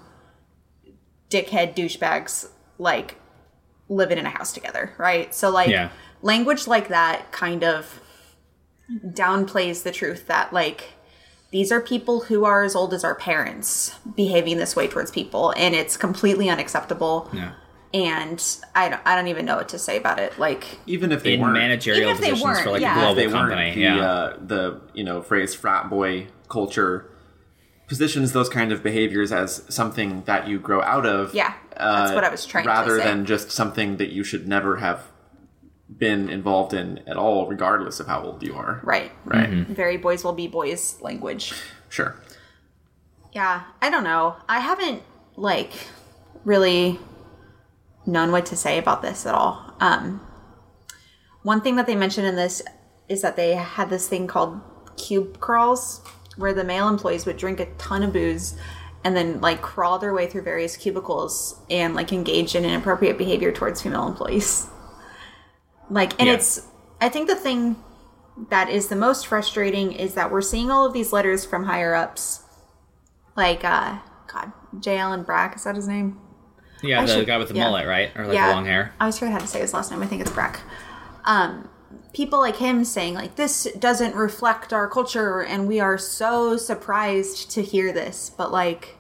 [1.32, 3.20] dickhead douchebags like
[3.90, 5.34] living in a house together, right?
[5.34, 5.90] So like Yeah.
[6.22, 8.00] language like that kind of
[9.08, 10.93] downplays the truth that like
[11.54, 15.54] these are people who are as old as our parents behaving this way towards people
[15.56, 17.54] and it's completely unacceptable Yeah.
[17.94, 18.44] and
[18.76, 21.36] I don't, I don't even know what to say about it like Even if they
[21.36, 22.98] In weren't, managerial Even if positions for weren't, like yeah.
[22.98, 23.76] a global they weren't company.
[23.76, 23.98] the yeah.
[24.06, 27.10] uh, the you know phrase frat boy culture
[27.88, 31.34] positions those kind of behaviors as something that you grow out of.
[31.36, 32.74] Yeah, that's what I was trying to say.
[32.74, 33.04] rather say.
[33.04, 35.04] than just something that you should never have
[35.98, 38.80] been involved in at all, regardless of how old you are.
[38.84, 39.50] right Right.
[39.68, 41.54] very boys will be boys language
[41.90, 42.16] Sure.
[43.34, 45.04] yeah i don't know i haven't
[45.36, 45.72] like
[46.46, 47.00] really
[48.06, 50.20] known what to say about this at all um
[51.44, 52.62] one thing that they mentioned in this
[53.10, 54.60] is that they had this thing called
[54.98, 56.02] cube crawls
[56.38, 58.56] where the male employees would drink a ton of booze
[59.04, 63.52] and then like crawl their way through various cubicles and like engage in inappropriate behavior
[63.52, 64.68] towards female employees
[65.90, 66.36] like and Yeah.
[66.36, 66.68] it's
[67.02, 67.76] i think the thing
[68.50, 71.94] that is the most frustrating is that we're seeing all of these letters from higher
[71.94, 72.42] ups
[73.36, 73.98] like uh
[74.32, 76.20] god j allen brack is that his name
[76.82, 77.64] yeah, I the should- guy with the yeah.
[77.70, 78.12] mullet, right?
[78.14, 78.94] Or like the long hair.
[79.00, 80.04] I was trying how to say his last name.
[80.04, 80.60] I think it's Brack.
[81.24, 81.70] Um,
[82.12, 87.50] people like him saying like this doesn't reflect our culture, and we are so surprised
[87.52, 88.30] to hear this.
[88.30, 88.98] But like,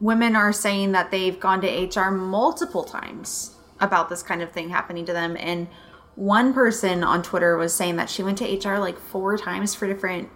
[0.00, 4.70] women are saying that they've gone to HR multiple times about this kind of thing
[4.70, 5.36] happening to them.
[5.38, 5.68] And
[6.16, 9.86] one person on Twitter was saying that she went to HR like four times for
[9.86, 10.28] different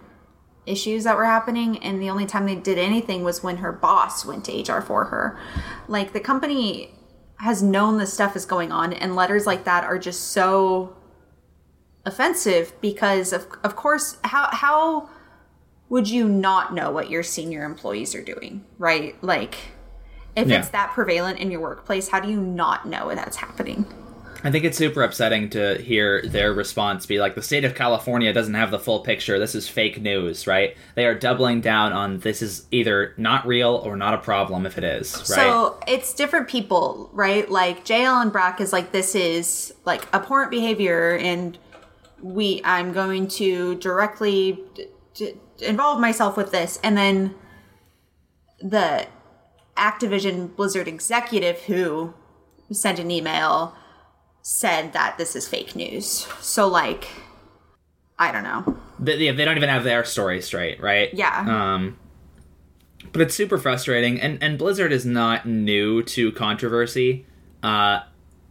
[0.65, 4.25] issues that were happening and the only time they did anything was when her boss
[4.25, 5.39] went to HR for her.
[5.87, 6.93] Like the company
[7.39, 10.95] has known this stuff is going on and letters like that are just so
[12.05, 15.09] offensive because of of course how how
[15.89, 19.21] would you not know what your senior employees are doing, right?
[19.23, 19.55] Like
[20.35, 20.59] if Yeah.
[20.59, 23.85] it's that prevalent in your workplace, how do you not know that's happening?
[24.43, 28.31] I think it's super upsetting to hear their response be like, the state of California
[28.31, 29.37] doesn't have the full picture.
[29.37, 30.77] This is fake news, right?
[30.95, 34.77] They are doubling down on this is either not real or not a problem if
[34.77, 35.25] it is, right?
[35.25, 37.49] So it's different people, right?
[37.49, 38.05] Like J.
[38.05, 41.57] Allen Brack is like this is like abhorrent behavior, and
[42.21, 47.35] we I'm going to directly d- d- involve myself with this, and then
[48.61, 49.07] the
[49.75, 52.13] Activision Blizzard executive who
[52.71, 53.75] sent an email
[54.41, 56.27] said that this is fake news.
[56.39, 57.07] So like,
[58.17, 58.77] I don't know.
[58.99, 61.13] they, they don't even have their story straight, right?
[61.13, 61.45] Yeah.
[61.47, 61.97] Um,
[63.11, 67.25] but it's super frustrating, and and Blizzard is not new to controversy.
[67.63, 68.01] Uh,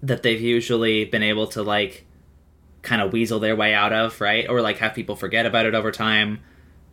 [0.02, 2.06] that they've usually been able to like
[2.82, 4.48] kind of weasel their way out of, right?
[4.48, 6.40] Or like have people forget about it over time.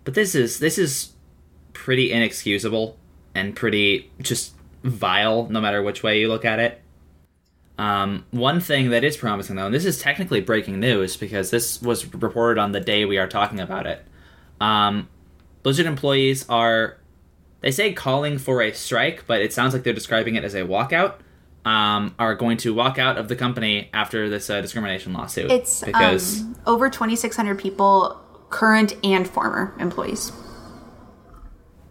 [0.04, 1.14] But this is this is
[1.74, 2.98] pretty inexcusable
[3.34, 6.82] and pretty just vile, no matter which way you look at it.
[7.78, 11.82] Um, one thing that is promising though, and this is technically breaking news because this
[11.82, 14.06] was reported on the day we are talking about it.
[14.62, 15.10] Um,
[15.64, 16.98] Blizzard employees are,
[17.62, 20.62] they say calling for a strike, but it sounds like they're describing it as a
[20.62, 21.16] walkout.
[21.66, 25.50] Um, are going to walk out of the company after this uh, discrimination lawsuit.
[25.50, 28.22] It's because um, over 2,600 people,
[28.52, 30.32] current and former employees.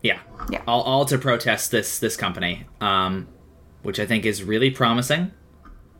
[0.00, 0.20] Yeah.
[0.48, 0.62] Yeah.
[0.68, 3.26] All, all to protest this this company, um,
[3.82, 5.32] which I think is really promising.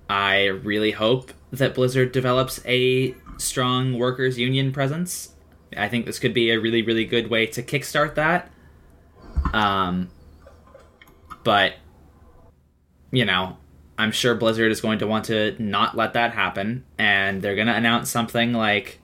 [0.09, 5.35] I really hope that Blizzard develops a strong workers union presence.
[5.77, 8.51] I think this could be a really really good way to kickstart that.
[9.53, 10.11] Um,
[11.43, 11.75] but
[13.11, 13.57] you know,
[13.97, 17.69] I'm sure Blizzard is going to want to not let that happen, and they're going
[17.69, 19.01] to announce something like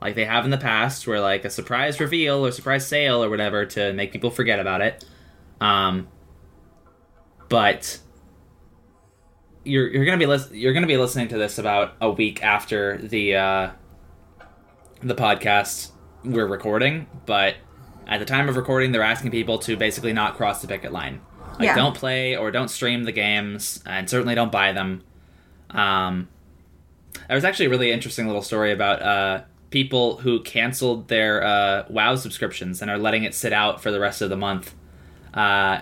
[0.00, 3.30] like they have in the past, where like a surprise reveal or surprise sale or
[3.30, 5.04] whatever to make people forget about it.
[5.60, 6.08] Um,
[7.48, 7.98] but
[9.66, 12.98] you're you're gonna be lis- you're gonna be listening to this about a week after
[12.98, 13.70] the uh,
[15.02, 15.90] the podcast
[16.24, 17.56] we're recording, but
[18.06, 21.20] at the time of recording, they're asking people to basically not cross the picket line.
[21.58, 21.74] Like, Yeah.
[21.74, 25.02] don't play or don't stream the games, and certainly don't buy them.
[25.70, 26.28] Um,
[27.28, 31.84] there was actually a really interesting little story about uh, people who canceled their uh,
[31.88, 34.74] WoW subscriptions and are letting it sit out for the rest of the month.
[35.34, 35.80] Uh,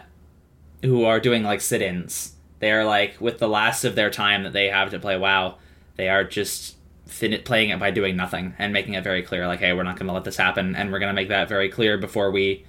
[0.83, 2.34] who are doing like sit-ins.
[2.65, 5.57] They are like with the last of their time that they have to play WoW,
[5.97, 9.59] they are just fin- playing it by doing nothing and making it very clear, like,
[9.59, 11.69] hey, we're not going to let this happen, and we're going to make that very
[11.69, 12.65] clear before we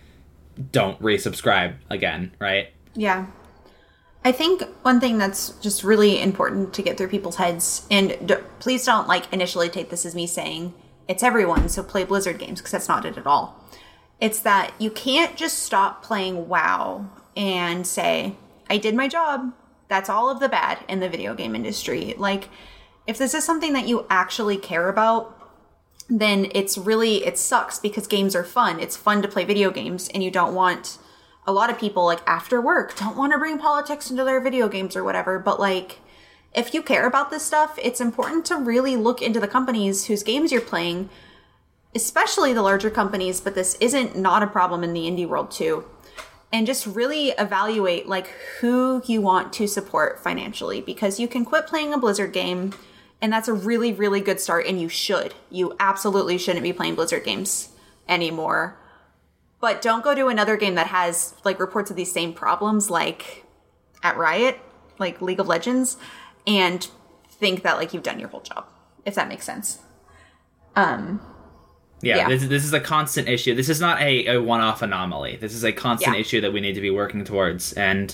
[0.73, 2.73] don't resubscribe again, right?
[2.93, 3.27] Yeah.
[4.25, 8.35] I think one thing that's just really important to get through people's heads, and d-
[8.59, 10.73] please don't like initially take this as me saying
[11.07, 13.63] it's everyone, so play Blizzard games, because that's not it at all.
[14.19, 18.35] It's that you can't just stop playing WoW and say,
[18.69, 19.53] I did my job.
[19.87, 22.15] That's all of the bad in the video game industry.
[22.17, 22.49] Like,
[23.07, 25.35] if this is something that you actually care about,
[26.09, 28.79] then it's really it sucks because games are fun.
[28.79, 30.97] It's fun to play video games and you don't want
[31.47, 34.67] a lot of people like after work don't want to bring politics into their video
[34.67, 35.99] games or whatever, but like
[36.53, 40.23] if you care about this stuff, it's important to really look into the companies whose
[40.23, 41.09] games you're playing,
[41.93, 45.85] especially the larger companies, but this isn't not a problem in the indie world too.
[46.53, 48.27] And just really evaluate like
[48.59, 52.73] who you want to support financially because you can quit playing a Blizzard game
[53.21, 55.33] and that's a really really good start and you should.
[55.49, 57.69] You absolutely shouldn't be playing Blizzard games
[58.07, 58.77] anymore.
[59.59, 63.45] But don't go to another game that has like reports of these same problems like
[64.03, 64.59] at Riot,
[64.99, 65.97] like League of Legends,
[66.45, 66.87] and
[67.29, 68.65] think that like you've done your whole job,
[69.05, 69.79] if that makes sense.
[70.75, 71.19] Um
[72.01, 72.29] Yeah, Yeah.
[72.29, 73.55] This, this is a constant issue.
[73.55, 75.37] This is not a, a one-off anomaly.
[75.37, 76.21] This is a constant Yeah.
[76.21, 78.13] issue that we need to be working towards, and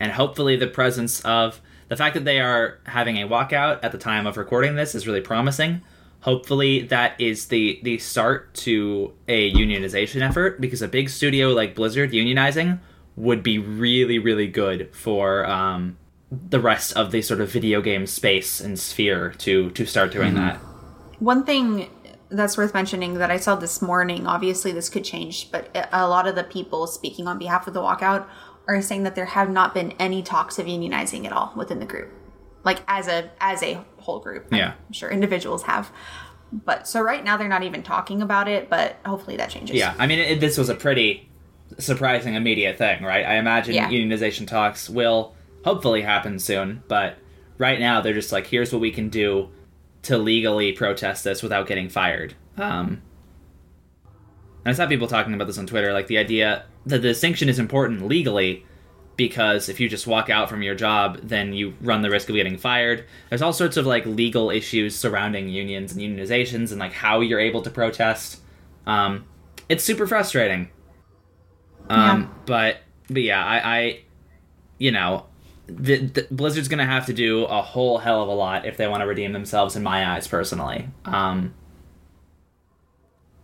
[0.00, 3.98] and hopefully the presence of the fact that they are having a walkout at the
[3.98, 5.80] time of recording this is really promising.
[6.20, 11.74] Hopefully that is the the start to a unionization effort because a big studio like
[11.74, 12.78] Blizzard unionizing
[13.16, 15.96] would be really really good for um,
[16.30, 20.34] the rest of the sort of video game space and sphere to to start doing
[20.34, 20.56] that.
[21.18, 21.88] One thing
[22.30, 26.26] that's worth mentioning that I saw this morning, obviously this could change, but a lot
[26.26, 28.26] of the people speaking on behalf of the walkout
[28.66, 31.86] are saying that there have not been any talks of unionizing at all within the
[31.86, 32.10] group.
[32.64, 34.46] like as a as a whole group.
[34.50, 34.72] I'm Yeah.
[34.90, 35.92] sure individuals have.
[36.50, 39.76] But so right now they're not even talking about it, but hopefully that changes.
[39.76, 41.28] Yeah, I mean, it, this was a pretty
[41.78, 43.26] surprising immediate thing, right?
[43.26, 43.90] I imagine Yeah.
[43.90, 47.18] unionization talks will hopefully happen soon, but
[47.58, 49.48] right now they're just like, here's what we can do
[50.04, 52.34] to legally protest this without getting fired.
[52.56, 53.02] Um,
[54.64, 57.48] and I saw people talking about this on Twitter, like the idea that the distinction
[57.48, 58.64] is important legally
[59.16, 62.34] because if you just walk out from your job, then you run the risk of
[62.34, 63.04] getting fired.
[63.28, 67.38] There's all sorts of like legal issues surrounding unions and unionizations and like how you're
[67.40, 68.40] able to protest.
[68.86, 69.24] Um,
[69.68, 70.70] it's super frustrating.
[71.88, 72.28] Um, Yeah.
[72.46, 72.76] but
[73.08, 74.00] but yeah, I, I
[74.78, 75.26] you know,
[75.66, 78.86] the, the Blizzard's gonna have to do a whole hell of a lot if they
[78.86, 80.88] want to redeem themselves in my eyes personally.
[81.04, 81.54] Um,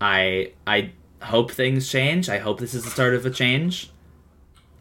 [0.00, 0.92] I I
[1.22, 2.28] hope things change.
[2.28, 3.90] I hope this is the start of a change.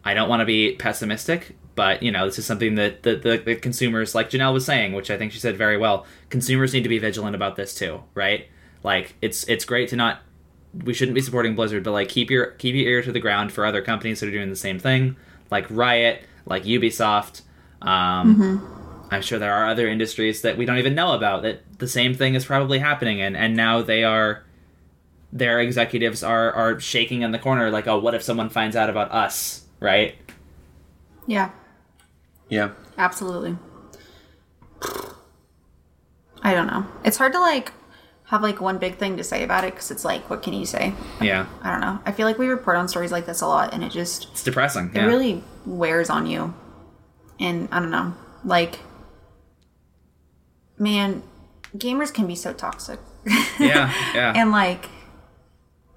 [0.04, 3.38] I don't want to be pessimistic, but you know, this is something that the, the,
[3.38, 6.84] the consumers, like Janelle was saying, which I think she said very well, consumers need
[6.84, 8.48] to be vigilant about this too, right?
[8.84, 10.22] Like it's it's great to not
[10.84, 13.52] we shouldn't be supporting Blizzard, but like keep your keep your ear to the ground
[13.52, 15.18] for other companies that are doing the same thing,
[15.52, 17.42] like Riot, like Ubisoft.
[17.82, 21.88] Um, I'm sure there are other industries that we don't even know about that the
[21.88, 24.44] same thing is probably happening in, and now they are
[25.32, 28.90] their executives are are shaking in the corner like, oh, what if someone finds out
[28.90, 30.16] about us, right?
[31.28, 31.52] Yeah.
[32.50, 32.72] Yeah.
[32.98, 33.58] Absolutely.
[36.42, 36.86] I don't know.
[37.04, 37.72] It's hard to like
[38.26, 40.66] have like one big thing to say about it because it's like, what can you
[40.66, 40.94] say?
[41.22, 42.00] Yeah, I don't know.
[42.06, 44.44] I feel like we report on stories like this a lot, and it just it's
[44.44, 44.90] depressing.
[44.90, 45.06] it yeah.
[45.06, 46.54] really wears on you.
[47.40, 48.14] And I don't know,
[48.44, 48.80] like,
[50.78, 51.24] man,
[51.78, 53.00] gamers can be so toxic.
[53.60, 54.34] yeah, yeah.
[54.36, 54.86] and like,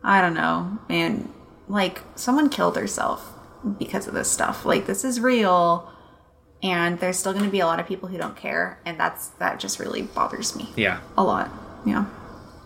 [0.05, 1.33] I don't know, man,
[1.69, 3.33] like someone killed herself
[3.79, 4.65] because of this stuff.
[4.65, 5.89] Like, this is real.
[6.63, 9.29] And there's still going to be a lot of people who don't care, and that's
[9.41, 11.01] that just really bothers me yeah.
[11.19, 11.51] a lot.
[11.85, 12.05] Yeah.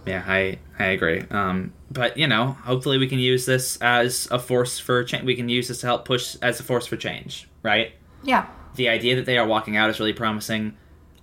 [0.06, 1.24] Yeah, I I agree.
[1.30, 5.24] Um, but you know, hopefully we can use this as a force for change.
[5.24, 7.92] We can use this to help push as a force for change, right?
[8.22, 8.46] Yeah.
[8.76, 10.76] The idea that they are walking out is really promising.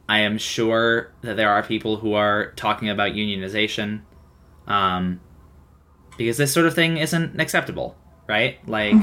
[0.10, 4.02] I am sure that there are people who are talking about unionization,
[4.68, 5.22] um,
[6.18, 7.96] because this sort of thing isn't acceptable,
[8.28, 8.58] right?
[8.68, 8.96] Like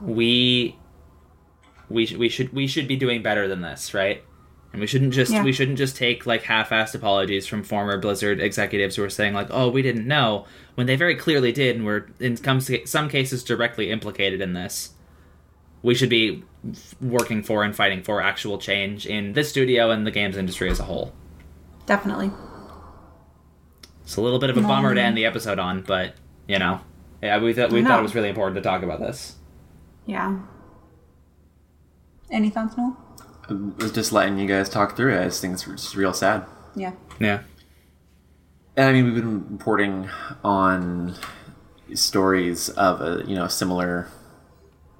[0.00, 0.76] we
[1.88, 4.22] we sh- we should we should be doing better than this, right?
[4.78, 5.42] And we shouldn't just Yeah.
[5.42, 9.48] we shouldn't just take like half-assed apologies from former Blizzard executives who are saying like,
[9.50, 13.42] "Oh, we didn't know," when they very clearly did and were in some some cases
[13.42, 14.90] directly implicated in this.
[15.82, 16.44] We should be
[17.00, 20.78] working for and fighting for actual change in this studio and the games industry as
[20.78, 21.12] a whole.
[21.86, 22.30] Definitely.
[24.04, 26.14] It's a little bit of a bummer to end the episode on, but
[26.46, 26.82] you know,
[27.20, 29.34] yeah, we thought we I thought it was really important to talk about this.
[30.06, 30.38] Yeah.
[32.30, 32.96] Any thoughts, Noel?
[33.48, 35.20] I was just letting you guys talk through it.
[35.20, 36.44] I just think it's just real sad.
[36.76, 36.92] Yeah.
[37.18, 37.40] Yeah,
[38.76, 40.08] And I mean, we've been reporting
[40.44, 41.16] on
[41.94, 44.08] stories of a you know similar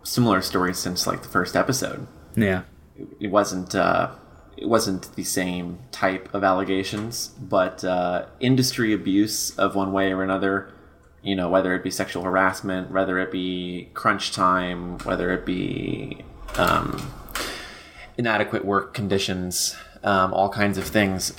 [0.02, 2.06] similar stories since like the first episode.
[2.34, 2.62] yeah,
[3.20, 4.10] It wasn't uh,
[4.56, 10.22] it wasn't the same type of allegations, but uh, industry abuse of one way or
[10.22, 10.72] another.
[11.22, 16.24] You know, whether it be sexual harassment, whether it be crunch time, whether it be
[16.56, 17.12] um,
[18.18, 21.32] inadequate work conditions, um, all kinds of things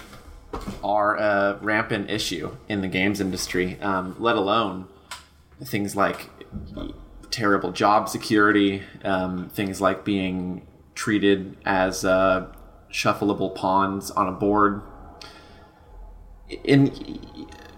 [0.83, 4.87] are a rampant issue in the games industry, um, let alone
[5.63, 6.29] things like
[7.29, 10.65] terrible job security, um, things like being
[10.95, 12.47] treated as uh,
[12.91, 14.81] shuffleable pawns on a board.
[16.63, 17.19] In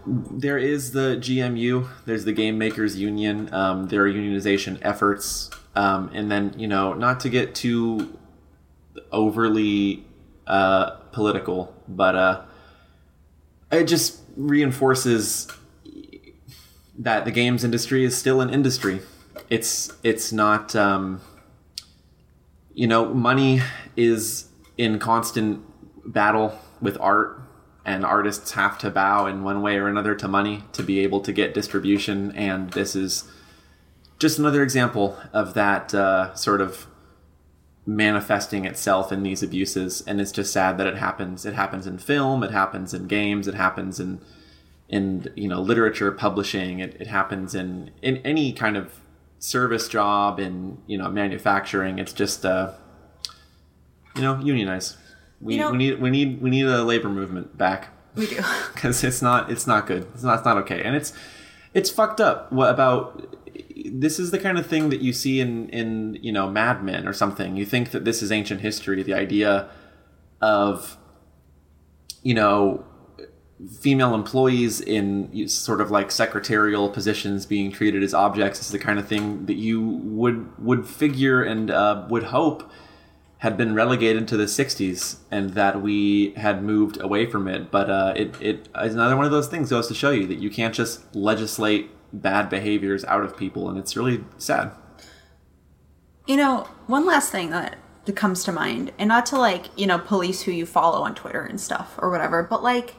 [0.06, 6.10] there is the GMU, there's the Game Makers Union, um, there are unionization efforts, um,
[6.14, 8.18] and then you know not to get too
[9.12, 10.06] overly
[10.48, 12.42] uh, political, but uh,
[13.72, 15.48] it just reinforces
[16.98, 19.02] that the games industry is still an industry.
[19.50, 21.22] It's it's not um,
[22.74, 23.62] you know money
[23.96, 25.64] is in constant
[26.06, 27.42] battle with art
[27.86, 31.20] and artists have to bow in one way or another to money to be able
[31.22, 33.30] to get distribution and this is
[34.20, 36.86] just another example of that uh, sort of
[37.86, 41.46] manifesting itself in these abuses and it's just sad that it happens.
[41.46, 44.22] It happens in film it happens in games it happens in
[44.90, 49.00] in you know literature publishing it, it happens in in any kind of
[49.40, 51.98] service job in you know manufacturing.
[51.98, 52.74] It's just uh
[54.16, 54.98] you know unionize.
[55.40, 57.90] We, You know- we need we need we need a labor movement back.
[58.16, 58.42] We do.
[58.74, 60.08] because it's not it's not good.
[60.14, 60.84] It's not it's not okay.
[60.84, 61.14] And it's
[61.74, 63.36] it's fucked up what about
[63.92, 67.08] this is the kind of thing that you see in in you know mad men
[67.08, 67.56] or something.
[67.56, 69.70] You think that this is ancient history the idea
[70.42, 70.98] of
[72.24, 72.86] you know
[73.80, 78.98] female employees in sort of like secretarial positions being treated as objects is the kind
[78.98, 82.72] of thing that you would would figure and uh, would hope
[83.42, 87.72] had been relegated to the 60s and that we had moved away from it.
[87.72, 90.38] But uh, it, it is another one of those things goes to show you that
[90.38, 94.72] you can't just legislate bad behaviors out of people and it's really sad
[96.28, 99.86] You know, one last thing that that comes to mind, and not to like, you
[99.86, 102.96] know, police who you follow on Twitter and stuff or whatever, but like,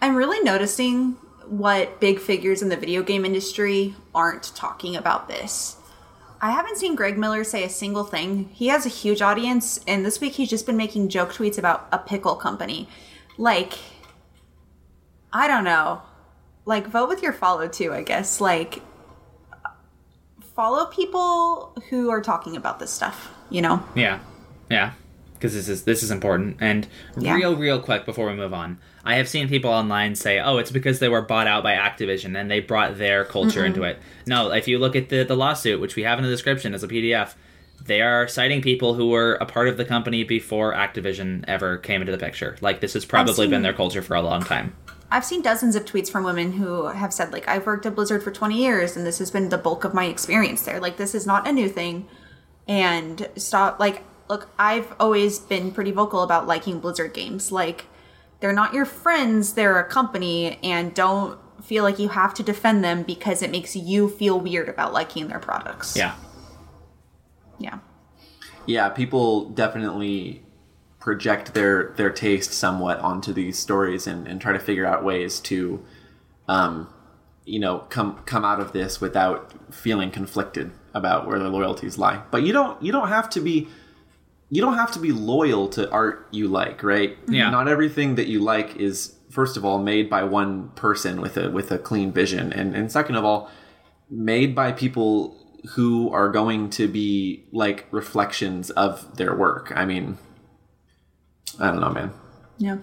[0.00, 1.12] I'm really noticing
[1.46, 5.76] what big figures in the video game industry aren't talking about this.
[6.40, 8.50] I haven't seen Greg Miller say a single thing.
[8.52, 11.88] He has a huge audience, and this week he's just been making joke tweets about
[11.90, 12.88] a pickle company.
[13.36, 13.74] Like,
[15.32, 16.02] I don't know.
[16.68, 18.42] Like, vote with your follow too, I guess.
[18.42, 18.82] Like,
[20.54, 23.82] follow people who are talking about this stuff, you know?
[23.94, 24.18] Yeah,
[24.70, 24.92] yeah,
[25.32, 26.58] because this is this is important.
[26.60, 26.86] And
[27.18, 27.36] Yeah.
[27.36, 30.70] real, real quick before we move on, I have seen people online say, "Oh, it's
[30.70, 34.52] because they were bought out by Activision and they brought their culture into it." No,
[34.52, 36.88] if you look at the the lawsuit, which we have in the description as a
[36.88, 37.34] PDF,
[37.82, 42.02] they are citing people who were a part of the company before Activision ever came
[42.02, 42.56] into the picture.
[42.60, 44.74] Like this has probably been their culture for a long time.
[45.10, 48.22] I've seen dozens of tweets from women who have said, like, I've worked at Blizzard
[48.22, 50.80] for 20 years and this has been the bulk of my experience there.
[50.80, 52.06] Like, this is not a new thing.
[52.66, 57.50] And stop, like, look, I've always been pretty vocal about liking Blizzard games.
[57.50, 57.86] Like,
[58.40, 62.84] they're not your friends, they're a company, and don't feel like you have to defend
[62.84, 65.96] them because it makes you feel weird about liking their products.
[65.96, 66.14] Yeah.
[67.58, 67.78] Yeah.
[68.66, 70.44] yeah people definitely
[71.08, 75.40] project their their taste somewhat onto these stories and, and try to figure out ways
[75.40, 75.82] to
[76.48, 76.86] um
[77.46, 79.40] you know come come out of this without
[79.74, 83.66] feeling conflicted about where their loyalties lie but you don't you don't have to be
[84.50, 87.48] you don't have to be loyal to art you like right Yeah.
[87.48, 91.48] not everything that you like is first of all made by one person with a
[91.50, 93.50] with a clean vision and and second of all
[94.10, 95.38] made by people
[95.74, 99.72] who are going to be like reflections of their work.
[99.74, 100.16] I mean,
[101.58, 102.12] I don't know, man.
[102.58, 102.78] Yeah.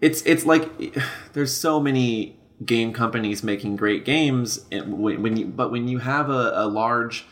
[0.00, 0.96] It's it's like
[1.32, 5.98] there's so many game companies making great games, and when, when you but when you
[5.98, 7.26] have a, a large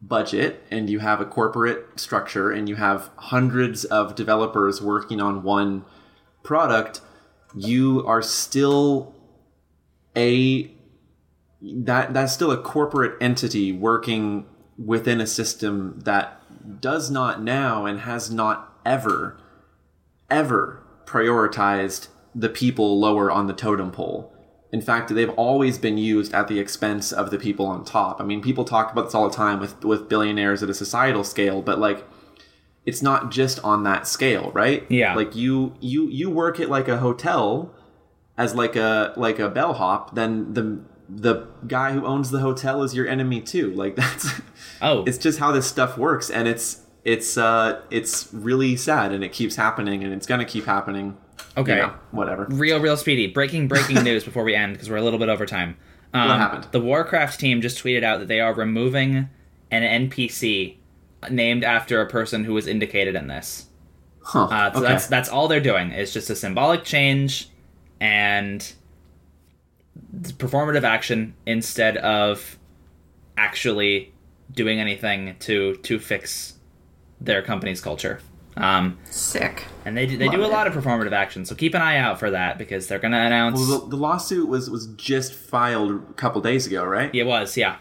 [0.00, 5.42] budget and you have a corporate structure and you have hundreds of developers working on
[5.42, 5.84] one
[6.42, 7.00] product,
[7.54, 9.14] you are still
[10.16, 10.70] a
[11.62, 14.46] that that's still a corporate entity working
[14.76, 19.36] within a system that does not now and has not ever
[20.30, 24.32] ever prioritized the people lower on the totem pole.
[24.70, 28.20] In fact, they've always been used at the expense of the people on top.
[28.20, 31.24] I mean, people talk about this all the time with with billionaires at a societal
[31.24, 32.06] scale, but like
[32.84, 34.86] it's not just on that scale, right?
[34.90, 35.14] Yeah.
[35.14, 37.74] Like you you you work at like a hotel
[38.36, 42.94] as like a like a bellhop, then the the guy who owns the hotel is
[42.94, 43.72] your enemy too.
[43.72, 44.40] Like that's
[44.82, 49.24] Oh, it's just how this stuff works and it's it's uh it's really sad and
[49.24, 51.16] it keeps happening and it's gonna keep happening
[51.56, 51.76] you okay.
[51.76, 55.18] know, whatever real real speedy breaking breaking news before we end because we're a little
[55.18, 55.76] bit over time
[56.12, 56.68] um, What happened?
[56.72, 59.28] the warcraft team just tweeted out that they are removing
[59.70, 60.76] an npc
[61.30, 63.66] named after a person who was indicated in this
[64.22, 64.88] huh uh, so okay.
[64.88, 67.48] that's that's all they're doing it's just a symbolic change
[68.00, 68.74] and
[70.14, 72.58] performative action instead of
[73.36, 74.12] actually
[74.52, 76.54] doing anything to to fix
[77.20, 78.20] their company's culture
[78.56, 79.64] um, Sick.
[79.84, 80.50] and they, do- they do a it.
[80.50, 83.18] lot of performative action so keep an eye out for that because they're going to
[83.18, 87.24] announce well, the, the lawsuit was was just filed a couple days ago right It
[87.24, 87.76] was, yeah.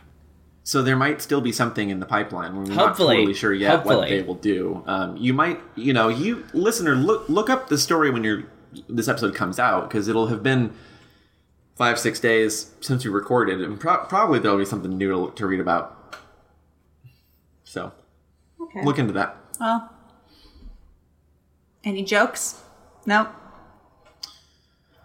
[0.63, 3.15] so there might still be something in the pipeline we're not Hopefully.
[3.17, 7.27] totally sure yet what they will do um, you might you know you listener look
[7.27, 8.43] look up the story when you're
[8.87, 10.71] this episode comes out because it'll have been
[11.75, 15.47] five six days since we recorded and pro- probably there'll be something new to, to
[15.47, 16.15] read about
[17.63, 17.91] so
[18.61, 18.83] Okay.
[18.83, 19.93] look into that Well,
[21.83, 22.61] any jokes?
[23.05, 23.29] Nope.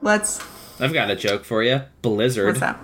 [0.01, 0.41] Let's.
[0.81, 1.83] I've got a joke for you.
[2.03, 2.47] Blizzard.
[2.47, 2.79] What's that?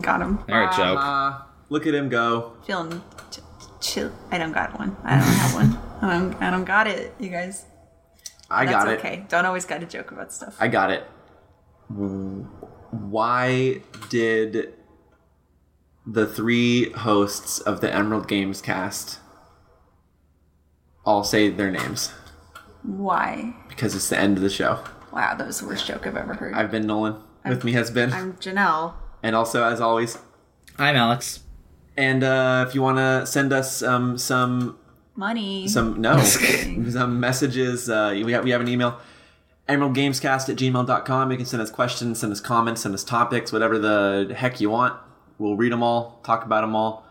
[0.00, 0.38] Got him.
[0.48, 0.98] All right, joke.
[1.00, 2.54] Uh, look at him go.
[2.66, 3.38] Feeling ch-
[3.80, 4.10] chill.
[4.32, 4.96] I don't got one.
[5.04, 5.78] I don't have one.
[6.10, 6.42] I don't.
[6.42, 7.14] I don't got it.
[7.20, 7.66] You guys.
[8.50, 8.98] I That's got it.
[8.98, 9.24] okay.
[9.28, 10.56] Don't always got a joke about stuff.
[10.58, 11.04] I got it.
[12.90, 13.80] Why
[14.10, 14.74] did
[16.06, 19.18] the three hosts of the Emerald Gamescast
[21.04, 22.12] all say their names?
[22.82, 23.54] Why?
[23.68, 24.82] Because it's the end of the show.
[25.12, 26.54] Wow, that was the worst joke I've ever heard.
[26.54, 27.16] I've been Nolan.
[27.44, 28.12] With me has been.
[28.12, 28.94] I'm Janelle.
[29.22, 30.18] and also, as always.
[30.78, 31.40] I'm Alex.
[31.96, 34.78] And uh, if you want to send us um, some
[35.16, 35.68] money.
[35.68, 36.18] some no
[36.90, 38.98] some messages uh, we, have, we have an email
[39.68, 43.78] emeraldgamescast at gmail.com you can send us questions send us comments send us topics whatever
[43.78, 44.92] the heck you want
[45.38, 47.03] we'll read them all talk about them all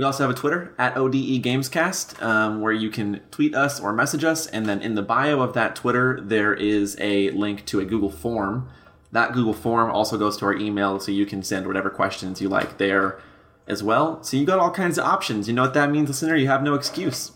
[0.00, 3.92] we also have a twitter at ode gamescast um, where you can tweet us or
[3.92, 7.80] message us and then in the bio of that twitter there is a link to
[7.80, 8.66] a google form
[9.12, 12.48] that google form also goes to our email so you can send whatever questions you
[12.48, 13.20] like there
[13.68, 16.34] as well so you got all kinds of options you know what that means listener
[16.34, 17.32] you have no excuse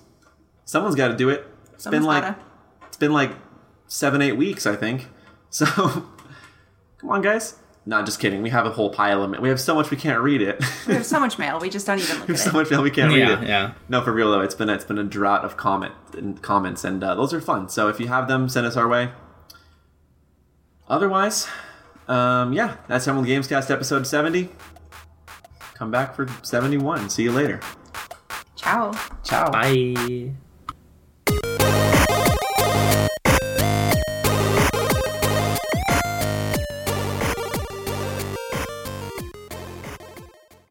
[0.64, 2.38] someone's got to do it It's been like gotta.
[2.86, 3.32] it's been like
[3.86, 5.08] seven, eight weeks, I think.
[5.50, 5.66] So
[6.98, 7.54] come on, guys.
[7.86, 8.40] Not just kidding.
[8.40, 9.42] We have a whole pile of it.
[9.42, 10.58] We have so much we can't read it.
[10.86, 11.58] We have so much mail.
[11.60, 12.62] We just don't even look we have at so it.
[12.62, 13.46] much mail we can't read Yeah, it.
[13.48, 13.72] yeah.
[13.90, 17.04] No, for real though, it's been it's been a drought of comment and comments, and
[17.04, 17.68] uh, those are fun.
[17.68, 19.10] So if you have them, send us our way.
[20.88, 21.46] Otherwise,
[22.08, 24.48] um, yeah, that's Emerald Gamescast episode seventy.
[25.74, 27.10] Come back for seventy one.
[27.10, 27.60] See you later.
[28.56, 28.92] Ciao.
[29.22, 29.50] Ciao.
[29.50, 30.34] Bye.